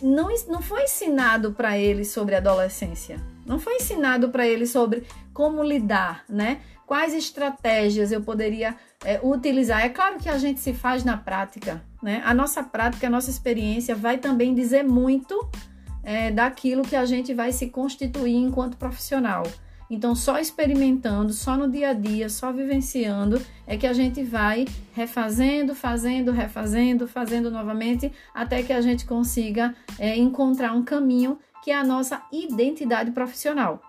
Não, 0.00 0.28
não 0.48 0.62
foi 0.62 0.84
ensinado 0.84 1.52
para 1.52 1.76
eles 1.76 2.12
sobre 2.12 2.36
adolescência. 2.36 3.16
Não 3.44 3.58
foi 3.58 3.74
ensinado 3.74 4.28
para 4.28 4.46
eles 4.46 4.70
sobre 4.70 5.04
como 5.32 5.60
lidar, 5.60 6.24
né? 6.28 6.60
Quais 6.86 7.14
estratégias 7.14 8.12
eu 8.12 8.22
poderia 8.22 8.76
é, 9.04 9.20
utilizar. 9.22 9.84
É 9.84 9.88
claro 9.88 10.18
que 10.18 10.28
a 10.28 10.38
gente 10.38 10.60
se 10.60 10.72
faz 10.72 11.04
na 11.04 11.16
prática, 11.16 11.82
né? 12.02 12.22
A 12.24 12.34
nossa 12.34 12.62
prática, 12.62 13.06
a 13.06 13.10
nossa 13.10 13.30
experiência 13.30 13.94
vai 13.94 14.18
também 14.18 14.54
dizer 14.54 14.82
muito 14.82 15.48
é, 16.02 16.30
daquilo 16.30 16.82
que 16.82 16.96
a 16.96 17.04
gente 17.04 17.34
vai 17.34 17.52
se 17.52 17.68
constituir 17.68 18.36
enquanto 18.36 18.76
profissional. 18.76 19.44
Então, 19.90 20.14
só 20.14 20.38
experimentando, 20.38 21.32
só 21.32 21.56
no 21.56 21.70
dia 21.70 21.90
a 21.90 21.92
dia, 21.92 22.30
só 22.30 22.50
vivenciando, 22.50 23.40
é 23.66 23.76
que 23.76 23.86
a 23.86 23.92
gente 23.92 24.22
vai 24.24 24.64
refazendo, 24.94 25.74
fazendo, 25.74 26.32
refazendo, 26.32 27.06
fazendo 27.06 27.50
novamente, 27.50 28.10
até 28.34 28.62
que 28.62 28.72
a 28.72 28.80
gente 28.80 29.04
consiga 29.04 29.74
é, 29.98 30.16
encontrar 30.16 30.72
um 30.72 30.82
caminho 30.82 31.38
que 31.62 31.70
é 31.70 31.76
a 31.76 31.84
nossa 31.84 32.22
identidade 32.32 33.10
profissional. 33.10 33.80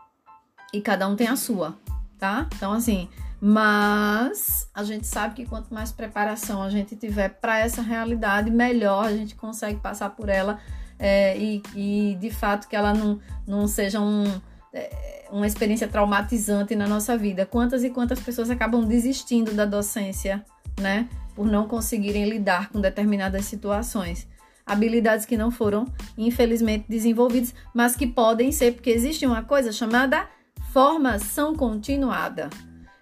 E 0.73 0.81
cada 0.81 1.07
um 1.07 1.15
tem 1.15 1.27
a 1.27 1.37
sua, 1.37 1.77
tá? 2.17 2.47
Então, 2.55 2.73
assim, 2.73 3.09
mas 3.39 4.69
a 4.73 4.83
gente 4.83 5.05
sabe 5.05 5.35
que 5.35 5.45
quanto 5.45 5.73
mais 5.73 5.91
preparação 5.91 6.63
a 6.63 6.69
gente 6.69 6.95
tiver 6.95 7.29
para 7.29 7.59
essa 7.59 7.81
realidade, 7.81 8.49
melhor 8.49 9.05
a 9.05 9.11
gente 9.11 9.35
consegue 9.35 9.79
passar 9.79 10.09
por 10.11 10.29
ela 10.29 10.59
é, 10.97 11.37
e, 11.37 11.61
e, 11.75 12.17
de 12.19 12.31
fato 12.31 12.67
que 12.67 12.75
ela 12.75 12.93
não, 12.93 13.19
não 13.45 13.67
seja 13.67 13.99
um. 13.99 14.25
É, 14.73 15.15
uma 15.31 15.47
experiência 15.47 15.87
traumatizante 15.87 16.75
na 16.75 16.87
nossa 16.87 17.17
vida. 17.17 17.45
Quantas 17.45 17.83
e 17.83 17.89
quantas 17.89 18.19
pessoas 18.19 18.49
acabam 18.49 18.85
desistindo 18.85 19.53
da 19.53 19.65
docência, 19.65 20.45
né? 20.79 21.09
Por 21.35 21.47
não 21.47 21.67
conseguirem 21.67 22.29
lidar 22.29 22.69
com 22.69 22.79
determinadas 22.79 23.45
situações. 23.45 24.27
Habilidades 24.65 25.25
que 25.25 25.35
não 25.35 25.51
foram, 25.51 25.85
infelizmente, 26.17 26.85
desenvolvidas, 26.87 27.53
mas 27.73 27.95
que 27.95 28.07
podem 28.07 28.51
ser, 28.51 28.73
porque 28.73 28.89
existe 28.89 29.25
uma 29.25 29.43
coisa 29.43 29.71
chamada 29.71 30.27
formação 30.75 31.55
continuada. 31.55 32.49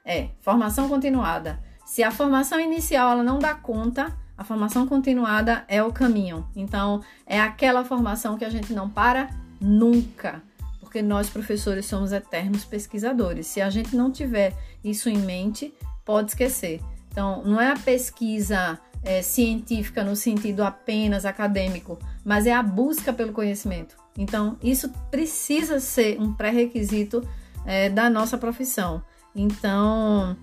É, 0.06 0.30
formação 0.42 0.88
continuada. 0.88 1.60
Se 1.84 2.04
a 2.04 2.12
formação 2.12 2.60
inicial 2.60 3.14
ela 3.14 3.24
não 3.24 3.40
dá 3.40 3.56
conta, 3.56 4.16
a 4.38 4.44
formação 4.44 4.86
continuada 4.86 5.66
é 5.68 5.82
o 5.82 5.92
caminho. 5.92 6.48
Então, 6.56 7.02
é 7.26 7.42
aquela 7.42 7.84
formação 7.84 8.38
que 8.38 8.46
a 8.46 8.50
gente 8.52 8.72
não 8.74 8.88
para 8.88 9.32
nunca 9.60 10.44
porque 10.80 11.02
nós 11.02 11.28
professores 11.28 11.88
somos 11.88 12.12
eternos 12.12 12.64
pesquisadores. 12.64 13.48
Se 13.48 13.60
a 13.60 13.72
gente 13.72 13.96
não 13.96 14.12
tiver 14.12 14.54
isso 14.84 15.10
em 15.10 15.18
mente, 15.18 15.74
pode 16.06 16.30
esquecer. 16.30 16.80
Então, 17.10 17.42
não 17.44 17.60
é 17.60 17.72
a 17.72 17.76
pesquisa 17.76 18.80
é, 19.04 19.24
científica 19.24 20.04
no 20.04 20.16
sentido 20.16 20.64
apenas 20.64 21.26
acadêmico, 21.26 21.98
mas 22.24 22.46
é 22.46 22.54
a 22.54 22.62
busca 22.62 23.12
pelo 23.12 23.34
conhecimento. 23.34 23.96
Então, 24.16 24.56
isso 24.62 24.90
precisa 25.10 25.80
ser 25.80 26.22
um 26.22 26.32
pré-requisito 26.32 27.28
é, 27.66 27.90
da 27.90 28.10
nossa 28.10 28.38
profissão. 28.38 29.04
Então, 29.36 30.38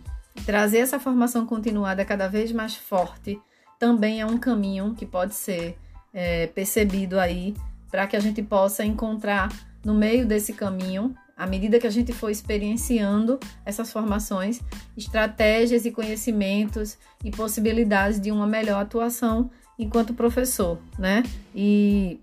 trazer 0.44 0.78
essa 0.78 0.98
formação 0.98 1.46
continuada 1.46 2.04
cada 2.04 2.28
vez 2.28 2.52
mais 2.52 2.74
forte 2.74 3.40
também 3.78 4.20
é 4.20 4.26
um 4.26 4.36
caminho 4.36 4.94
que 4.94 5.06
pode 5.06 5.34
ser 5.34 5.78
é, 6.12 6.46
percebido 6.48 7.18
aí 7.18 7.54
para 7.90 8.06
que 8.06 8.16
a 8.16 8.20
gente 8.20 8.42
possa 8.42 8.84
encontrar 8.84 9.50
no 9.84 9.94
meio 9.94 10.26
desse 10.26 10.52
caminho, 10.52 11.14
à 11.36 11.46
medida 11.46 11.78
que 11.78 11.86
a 11.86 11.90
gente 11.90 12.12
for 12.12 12.30
experienciando 12.30 13.40
essas 13.64 13.90
formações, 13.90 14.60
estratégias 14.96 15.86
e 15.86 15.90
conhecimentos 15.90 16.98
e 17.24 17.30
possibilidades 17.30 18.20
de 18.20 18.30
uma 18.30 18.46
melhor 18.46 18.82
atuação 18.82 19.50
enquanto 19.78 20.12
professor, 20.12 20.78
né? 20.98 21.22
E 21.54 22.20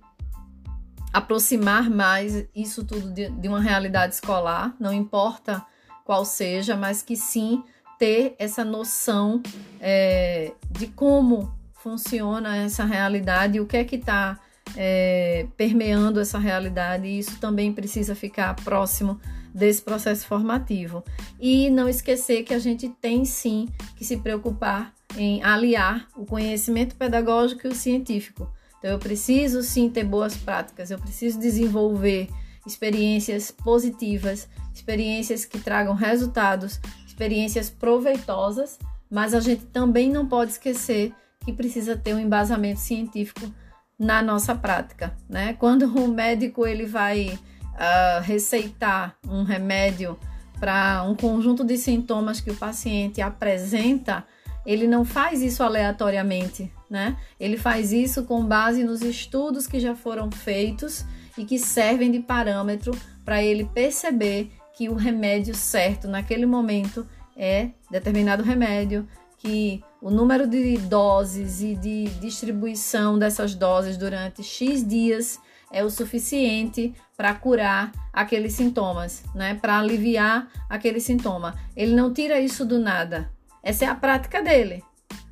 aproximar 1.17 1.89
mais 1.89 2.45
isso 2.55 2.85
tudo 2.85 3.11
de, 3.11 3.29
de 3.29 3.47
uma 3.47 3.59
realidade 3.59 4.13
escolar, 4.13 4.75
não 4.79 4.93
importa 4.93 5.65
qual 6.05 6.23
seja, 6.23 6.75
mas 6.75 7.01
que 7.01 7.15
sim 7.15 7.63
ter 7.97 8.35
essa 8.37 8.63
noção 8.63 9.41
é, 9.81 10.51
de 10.69 10.87
como 10.87 11.51
funciona 11.73 12.57
essa 12.57 12.85
realidade 12.85 13.59
o 13.59 13.65
que 13.65 13.77
é 13.77 13.83
que 13.83 13.95
está 13.95 14.39
é, 14.75 15.47
permeando 15.57 16.19
essa 16.19 16.37
realidade 16.37 17.07
e 17.07 17.17
isso 17.17 17.39
também 17.39 17.73
precisa 17.73 18.13
ficar 18.13 18.55
próximo 18.55 19.19
desse 19.53 19.81
processo 19.81 20.27
formativo. 20.27 21.03
E 21.39 21.69
não 21.71 21.89
esquecer 21.89 22.43
que 22.43 22.53
a 22.53 22.59
gente 22.59 22.89
tem 22.89 23.25
sim 23.25 23.67
que 23.95 24.05
se 24.05 24.17
preocupar 24.17 24.93
em 25.17 25.43
aliar 25.43 26.07
o 26.15 26.25
conhecimento 26.25 26.95
pedagógico 26.95 27.65
e 27.65 27.71
o 27.71 27.75
científico. 27.75 28.47
Então, 28.79 28.91
eu 28.91 28.99
preciso 28.99 29.63
sim 29.63 29.89
ter 29.89 30.03
boas 30.03 30.35
práticas, 30.35 30.91
eu 30.91 30.99
preciso 30.99 31.39
desenvolver 31.39 32.29
experiências 32.65 33.49
positivas, 33.49 34.47
experiências 34.73 35.45
que 35.45 35.59
tragam 35.59 35.95
resultados, 35.95 36.79
experiências 37.07 37.69
proveitosas, 37.69 38.77
mas 39.09 39.33
a 39.33 39.39
gente 39.39 39.65
também 39.65 40.11
não 40.11 40.27
pode 40.27 40.51
esquecer 40.51 41.13
que 41.43 41.53
precisa 41.53 41.95
ter 41.95 42.13
um 42.13 42.19
embasamento 42.19 42.79
científico 42.79 43.51
na 43.97 44.21
nossa 44.21 44.53
prática, 44.53 45.15
né? 45.27 45.53
Quando 45.53 45.85
o 45.85 46.07
médico 46.07 46.67
ele 46.67 46.85
vai 46.85 47.39
uh, 47.73 48.21
receitar 48.21 49.15
um 49.27 49.43
remédio 49.43 50.19
para 50.59 51.03
um 51.03 51.15
conjunto 51.15 51.63
de 51.63 51.77
sintomas 51.77 52.41
que 52.41 52.51
o 52.51 52.55
paciente 52.55 53.21
apresenta, 53.21 54.25
ele 54.65 54.87
não 54.87 55.05
faz 55.05 55.41
isso 55.41 55.63
aleatoriamente, 55.63 56.71
né? 56.89 57.17
Ele 57.39 57.57
faz 57.57 57.91
isso 57.91 58.23
com 58.23 58.45
base 58.45 58.83
nos 58.83 59.01
estudos 59.01 59.67
que 59.67 59.79
já 59.79 59.95
foram 59.95 60.31
feitos 60.31 61.05
e 61.37 61.45
que 61.45 61.59
servem 61.59 62.11
de 62.11 62.19
parâmetro 62.19 62.97
para 63.23 63.43
ele 63.43 63.65
perceber 63.65 64.51
que 64.75 64.89
o 64.89 64.93
remédio 64.93 65.55
certo 65.55 66.07
naquele 66.07 66.45
momento 66.45 67.05
é 67.35 67.69
determinado 67.89 68.43
remédio, 68.43 69.07
que 69.37 69.83
o 70.01 70.09
número 70.09 70.47
de 70.47 70.77
doses 70.77 71.61
e 71.61 71.75
de 71.75 72.05
distribuição 72.19 73.17
dessas 73.17 73.53
doses 73.53 73.97
durante 73.97 74.43
X 74.43 74.87
dias 74.87 75.39
é 75.71 75.83
o 75.83 75.89
suficiente 75.89 76.93
para 77.15 77.33
curar 77.33 77.91
aqueles 78.13 78.53
sintomas, 78.53 79.23
né? 79.35 79.55
Para 79.55 79.79
aliviar 79.79 80.47
aquele 80.69 80.99
sintoma. 80.99 81.55
Ele 81.75 81.95
não 81.95 82.13
tira 82.13 82.39
isso 82.39 82.65
do 82.65 82.79
nada. 82.79 83.31
Essa 83.61 83.85
é 83.85 83.87
a 83.87 83.95
prática 83.95 84.41
dele, 84.41 84.83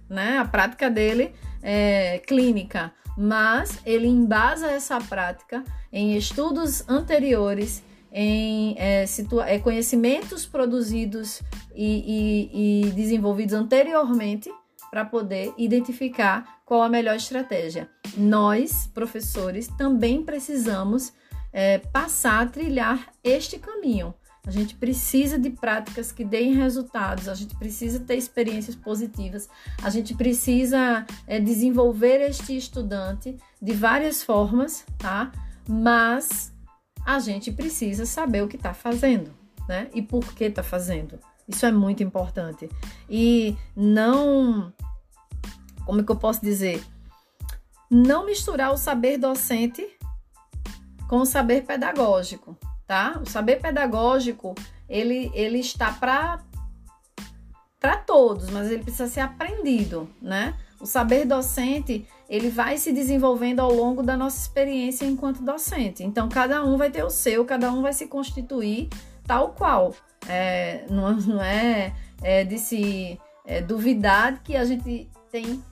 né? 0.09 0.37
A 0.37 0.45
prática 0.45 0.89
dele 0.89 1.33
é 1.67 2.19
clínica, 2.19 2.93
mas 3.17 3.79
ele 3.85 4.07
embasa 4.07 4.67
essa 4.67 4.99
prática 4.99 5.63
em 5.91 6.15
estudos 6.15 6.87
anteriores 6.87 7.83
em 8.11 8.75
é, 8.77 9.03
é, 9.47 9.59
conhecimentos 9.59 10.45
produzidos 10.45 11.41
e, 11.75 12.51
e, 12.53 12.87
e 12.87 12.91
desenvolvidos 12.91 13.53
anteriormente 13.53 14.49
para 14.91 15.03
poder 15.03 15.53
identificar 15.57 16.61
qual 16.65 16.83
a 16.83 16.87
melhor 16.89 17.15
estratégia. 17.15 17.89
Nós, 18.15 18.87
professores, 18.93 19.67
também 19.67 20.23
precisamos 20.23 21.11
é, 21.51 21.79
passar 21.79 22.43
a 22.43 22.45
trilhar 22.45 23.09
este 23.23 23.57
caminho. 23.57 24.13
A 24.45 24.51
gente 24.51 24.75
precisa 24.75 25.39
de 25.39 25.49
práticas 25.49 26.11
que 26.11 26.23
deem 26.23 26.53
resultados, 26.53 27.27
a 27.27 27.33
gente 27.33 27.55
precisa 27.55 27.99
ter 27.99 28.15
experiências 28.15 28.75
positivas, 28.75 29.49
a 29.81 29.89
gente 29.89 30.13
precisa 30.13 31.05
é, 31.25 31.39
desenvolver 31.39 32.21
este 32.21 32.55
estudante 32.55 33.35
de 33.59 33.73
várias 33.73 34.21
formas, 34.21 34.85
tá? 34.99 35.31
Mas 35.67 36.53
a 37.03 37.17
gente 37.17 37.51
precisa 37.51 38.05
saber 38.05 38.43
o 38.43 38.47
que 38.47 38.55
está 38.55 38.73
fazendo, 38.73 39.33
né? 39.67 39.89
E 39.93 40.01
por 40.01 40.33
que 40.33 40.43
está 40.43 40.61
fazendo. 40.61 41.19
Isso 41.47 41.65
é 41.65 41.71
muito 41.71 42.03
importante. 42.03 42.69
E 43.09 43.57
não. 43.75 44.71
Como 45.85 46.01
é 46.01 46.03
que 46.03 46.11
eu 46.11 46.15
posso 46.15 46.41
dizer? 46.41 46.83
Não 47.89 48.25
misturar 48.25 48.71
o 48.71 48.77
saber 48.77 49.17
docente 49.17 49.87
com 51.07 51.17
o 51.17 51.25
saber 51.25 51.63
pedagógico 51.63 52.57
tá? 52.87 53.19
O 53.21 53.29
saber 53.29 53.61
pedagógico, 53.61 54.55
ele, 54.87 55.31
ele 55.33 55.59
está 55.59 55.91
para 55.91 56.39
para 57.79 57.97
todos, 57.97 58.49
mas 58.49 58.71
ele 58.71 58.81
precisa 58.81 59.07
ser 59.07 59.19
aprendido, 59.19 60.09
né? 60.19 60.55
O 60.79 60.87
saber 60.87 61.23
docente, 61.23 62.07
ele 62.27 62.49
vai 62.49 62.77
se 62.77 62.91
desenvolvendo 62.91 63.59
ao 63.59 63.71
longo 63.71 64.01
da 64.01 64.17
nossa 64.17 64.39
experiência 64.39 65.05
enquanto 65.05 65.43
docente. 65.43 66.03
Então, 66.03 66.27
cada 66.27 66.63
um 66.63 66.77
vai 66.77 66.89
ter 66.89 67.03
o 67.03 67.11
seu, 67.11 67.45
cada 67.45 67.71
um 67.71 67.83
vai 67.83 67.93
se 67.93 68.07
constituir 68.07 68.89
tal 69.27 69.49
qual. 69.49 69.93
É, 70.27 70.85
não, 70.89 71.15
não 71.15 71.41
é, 71.43 71.93
é 72.23 72.43
de 72.43 72.57
se 72.57 73.19
é, 73.45 73.61
duvidar 73.61 74.41
que 74.43 74.55
a 74.55 74.65
gente 74.65 75.07
tem 75.31 75.63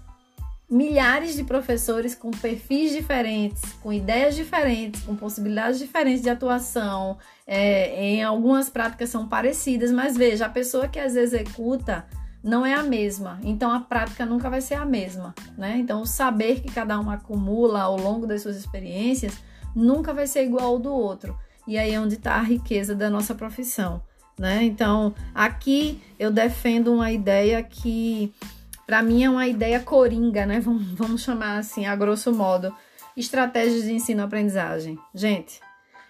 milhares 0.74 1.36
de 1.36 1.44
professores 1.44 2.16
com 2.16 2.32
perfis 2.32 2.92
diferentes, 2.92 3.62
com 3.82 3.94
ideias 3.94 4.36
diferentes, 4.36 5.04
com 5.04 5.16
possibilidades 5.16 5.78
diferentes 5.78 6.24
de 6.24 6.32
atuação. 6.32 7.18
É, 7.46 8.04
em 8.04 8.24
algumas 8.24 8.72
práticas 8.72 9.10
são 9.10 9.28
parecidas, 9.28 9.92
mas 9.92 10.18
veja, 10.18 10.48
a 10.48 10.50
pessoa 10.50 10.88
que 10.88 11.00
as 11.00 11.16
executa 11.16 12.06
não 12.44 12.66
é 12.66 12.74
a 12.74 12.82
mesma. 12.82 13.40
Então 13.44 13.72
a 13.72 13.80
prática 13.80 14.26
nunca 14.26 14.50
vai 14.50 14.62
ser 14.62 14.74
a 14.74 14.84
mesma, 14.84 15.36
né? 15.56 15.78
Então 15.78 16.02
o 16.02 16.08
saber 16.08 16.62
que 16.62 16.72
cada 16.72 17.00
um 17.00 17.10
acumula 17.10 17.82
ao 17.82 17.96
longo 17.96 18.26
das 18.26 18.42
suas 18.42 18.58
experiências 18.58 19.38
nunca 19.76 20.12
vai 20.12 20.26
ser 20.26 20.44
igual 20.44 20.66
ao 20.66 20.80
do 20.80 20.92
outro. 20.92 21.38
E 21.68 21.78
aí 21.78 21.94
é 21.94 22.00
onde 22.00 22.16
está 22.16 22.36
a 22.36 22.42
riqueza 22.42 22.96
da 22.96 23.12
nossa 23.12 23.36
profissão, 23.36 24.02
né? 24.40 24.64
Então 24.64 25.14
aqui 25.36 26.02
eu 26.18 26.32
defendo 26.32 26.92
uma 26.92 27.12
ideia 27.12 27.62
que 27.62 28.34
para 28.94 29.02
mim 29.02 29.24
é 29.24 29.30
uma 29.30 29.48
ideia 29.48 29.80
coringa, 29.80 30.46
né? 30.46 30.60
Vamos, 30.60 31.24
chamar 31.24 31.58
assim, 31.58 31.88
a 31.88 31.96
grosso 31.96 32.32
modo. 32.32 32.72
Estratégias 33.18 33.86
de 33.86 33.92
ensino-aprendizagem. 33.92 35.00
Gente, 35.16 35.60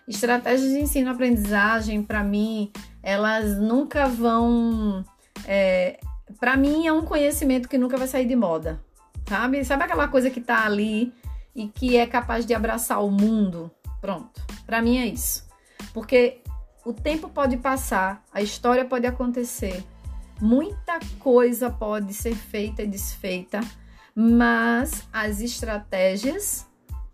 estratégias 0.05 0.69
de 0.69 0.81
ensino-aprendizagem, 0.81 2.03
para 2.03 2.21
mim, 2.21 2.73
elas 3.01 3.57
nunca 3.57 4.05
vão. 4.05 5.01
É, 5.47 5.97
para 6.41 6.57
mim, 6.57 6.85
é 6.85 6.91
um 6.91 7.05
conhecimento 7.05 7.69
que 7.69 7.77
nunca 7.77 7.95
vai 7.95 8.05
sair 8.05 8.25
de 8.25 8.35
moda, 8.35 8.83
sabe? 9.29 9.63
Sabe 9.63 9.85
aquela 9.85 10.09
coisa 10.09 10.29
que 10.29 10.41
tá 10.41 10.65
ali 10.65 11.13
e 11.55 11.69
que 11.69 11.95
é 11.95 12.05
capaz 12.05 12.45
de 12.45 12.53
abraçar 12.53 13.01
o 13.01 13.09
mundo? 13.09 13.71
Pronto. 14.01 14.41
Para 14.65 14.81
mim 14.81 14.97
é 14.97 15.05
isso. 15.05 15.47
Porque 15.93 16.41
o 16.83 16.91
tempo 16.91 17.29
pode 17.29 17.55
passar, 17.55 18.21
a 18.33 18.41
história 18.41 18.83
pode 18.83 19.07
acontecer, 19.07 19.81
Muita 20.41 20.99
coisa 21.19 21.69
pode 21.69 22.13
ser 22.13 22.35
feita 22.35 22.83
e 22.83 22.87
desfeita, 22.87 23.61
mas 24.15 25.07
as 25.11 25.41
estratégias 25.41 26.65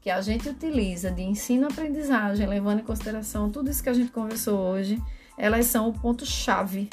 que 0.02 0.10
a 0.10 0.22
gente 0.22 0.50
utiliza 0.50 1.12
de 1.12 1.22
ensino-aprendizagem, 1.22 2.48
levando 2.48 2.80
em 2.80 2.84
consideração 2.84 3.50
tudo 3.50 3.70
isso 3.70 3.84
que 3.84 3.90
a 3.90 3.94
gente 3.94 4.12
conversou 4.12 4.58
hoje, 4.58 5.02
elas 5.38 5.66
são 5.66 5.90
o 5.90 5.94
ponto-chave 5.94 6.90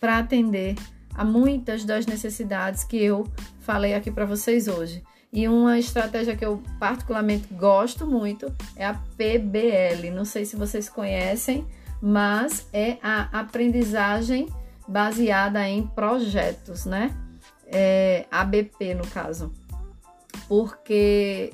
para 0.00 0.18
atender 0.18 0.76
a 1.14 1.24
muitas 1.24 1.84
das 1.84 2.06
necessidades 2.06 2.84
que 2.84 2.96
eu 2.96 3.26
falei 3.60 3.94
aqui 3.94 4.10
para 4.10 4.24
vocês 4.24 4.68
hoje. 4.68 5.02
E 5.32 5.48
uma 5.48 5.78
estratégia 5.78 6.36
que 6.36 6.44
eu 6.44 6.62
particularmente 6.78 7.52
gosto 7.54 8.06
muito 8.06 8.54
é 8.76 8.86
a 8.86 8.94
PBL. 9.16 10.10
Não 10.14 10.24
sei 10.24 10.44
se 10.44 10.54
vocês 10.54 10.88
conhecem, 10.88 11.66
mas 12.00 12.68
é 12.72 12.98
a 13.02 13.40
aprendizagem 13.40 14.46
baseada 14.86 15.68
em 15.68 15.86
projetos, 15.86 16.84
né? 16.84 17.14
É, 17.66 18.26
ABP 18.30 18.94
no 18.94 19.06
caso, 19.06 19.52
porque 20.48 21.52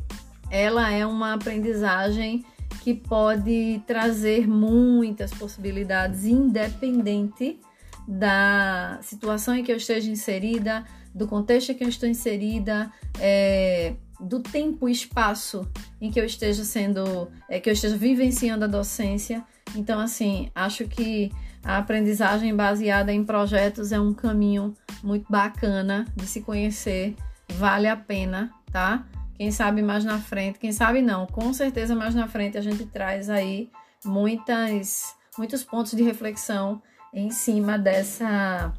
ela 0.51 0.91
é 0.91 1.07
uma 1.07 1.35
aprendizagem 1.35 2.45
que 2.83 2.95
pode 2.95 3.83
trazer 3.87 4.49
muitas 4.49 5.33
possibilidades, 5.33 6.25
independente 6.25 7.61
da 8.09 8.99
situação 9.03 9.55
em 9.55 9.63
que 9.63 9.71
eu 9.71 9.77
esteja 9.77 10.11
inserida, 10.11 10.85
do 11.15 11.27
contexto 11.27 11.71
em 11.71 11.75
que 11.75 11.85
eu 11.85 11.89
estou 11.89 12.09
inserida, 12.09 12.91
é, 13.19 13.95
do 14.21 14.41
tempo 14.41 14.89
e 14.89 14.93
espaço 14.93 15.69
em 16.01 16.11
que 16.11 16.21
eu 16.21 16.25
esteja 16.25 16.65
sendo, 16.65 17.31
é, 17.49 17.59
que 17.59 17.69
eu 17.69 17.73
esteja 17.73 17.97
vivenciando 17.97 18.65
a 18.65 18.69
docência. 18.69 19.45
Então, 19.75 20.01
assim, 20.01 20.51
acho 20.55 20.87
que 20.87 21.31
a 21.65 21.79
aprendizagem 21.79 22.55
baseada 22.55 23.13
em 23.13 23.25
projetos 23.25 23.93
é 23.93 24.01
um 24.01 24.13
caminho 24.13 24.75
muito 25.03 25.27
bacana 25.31 26.07
de 26.17 26.27
se 26.27 26.41
conhecer, 26.41 27.15
vale 27.55 27.87
a 27.87 27.97
pena, 27.97 28.53
tá? 28.73 29.07
Quem 29.35 29.51
sabe 29.51 29.83
mais 29.83 30.05
na 30.05 30.19
frente, 30.19 30.59
quem 30.59 30.73
sabe 30.73 31.01
não, 31.01 31.27
com 31.27 31.53
certeza 31.53 31.95
mais 31.95 32.15
na 32.15 32.29
frente 32.29 32.59
a 32.59 32.61
gente 32.61 32.85
traz 32.87 33.31
aí 33.31 33.71
muitas, 34.05 35.15
muitos 35.39 35.65
pontos 35.65 35.93
de 35.93 36.03
reflexão 36.03 36.83
em 37.13 37.31
cima 37.31 37.79
dessa, 37.79 38.73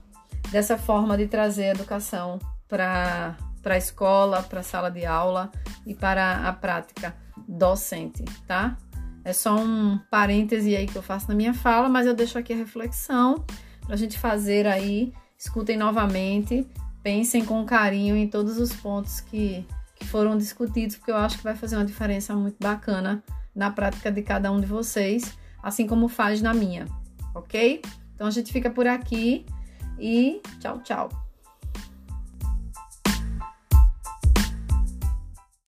dessa 0.51 0.77
forma 0.77 1.17
de 1.17 1.27
trazer 1.27 1.65
a 1.65 1.71
educação 1.71 2.39
para 3.61 3.75
a 3.75 3.77
escola, 3.77 4.43
para 4.43 4.61
a 4.61 4.63
sala 4.63 4.89
de 4.89 5.05
aula 5.05 5.51
e 5.85 5.93
para 5.93 6.47
a 6.47 6.53
prática 6.53 7.15
docente, 7.47 8.23
tá? 8.47 8.77
É 9.23 9.33
só 9.33 9.55
um 9.55 9.99
parêntese 10.09 10.75
aí 10.75 10.87
que 10.87 10.95
eu 10.95 11.03
faço 11.03 11.27
na 11.27 11.35
minha 11.35 11.53
fala, 11.53 11.87
mas 11.87 12.07
eu 12.07 12.13
deixo 12.13 12.37
aqui 12.37 12.53
a 12.53 12.55
reflexão 12.55 13.45
para 13.85 13.93
a 13.93 13.97
gente 13.97 14.17
fazer 14.17 14.65
aí. 14.65 15.13
Escutem 15.37 15.77
novamente, 15.77 16.67
pensem 17.03 17.45
com 17.45 17.63
carinho 17.65 18.15
em 18.15 18.27
todos 18.27 18.57
os 18.57 18.73
pontos 18.73 19.19
que, 19.21 19.65
que 19.95 20.05
foram 20.05 20.37
discutidos, 20.37 20.95
porque 20.95 21.11
eu 21.11 21.17
acho 21.17 21.37
que 21.37 21.43
vai 21.43 21.55
fazer 21.55 21.75
uma 21.75 21.85
diferença 21.85 22.35
muito 22.35 22.57
bacana 22.59 23.23
na 23.55 23.69
prática 23.69 24.11
de 24.11 24.21
cada 24.21 24.51
um 24.51 24.59
de 24.59 24.65
vocês, 24.65 25.37
assim 25.61 25.85
como 25.85 26.07
faz 26.07 26.41
na 26.41 26.53
minha, 26.53 26.85
ok? 27.35 27.81
Então 28.15 28.27
a 28.27 28.31
gente 28.31 28.51
fica 28.51 28.69
por 28.69 28.87
aqui 28.87 29.45
e 29.99 30.41
tchau, 30.59 30.79
tchau. 30.79 31.30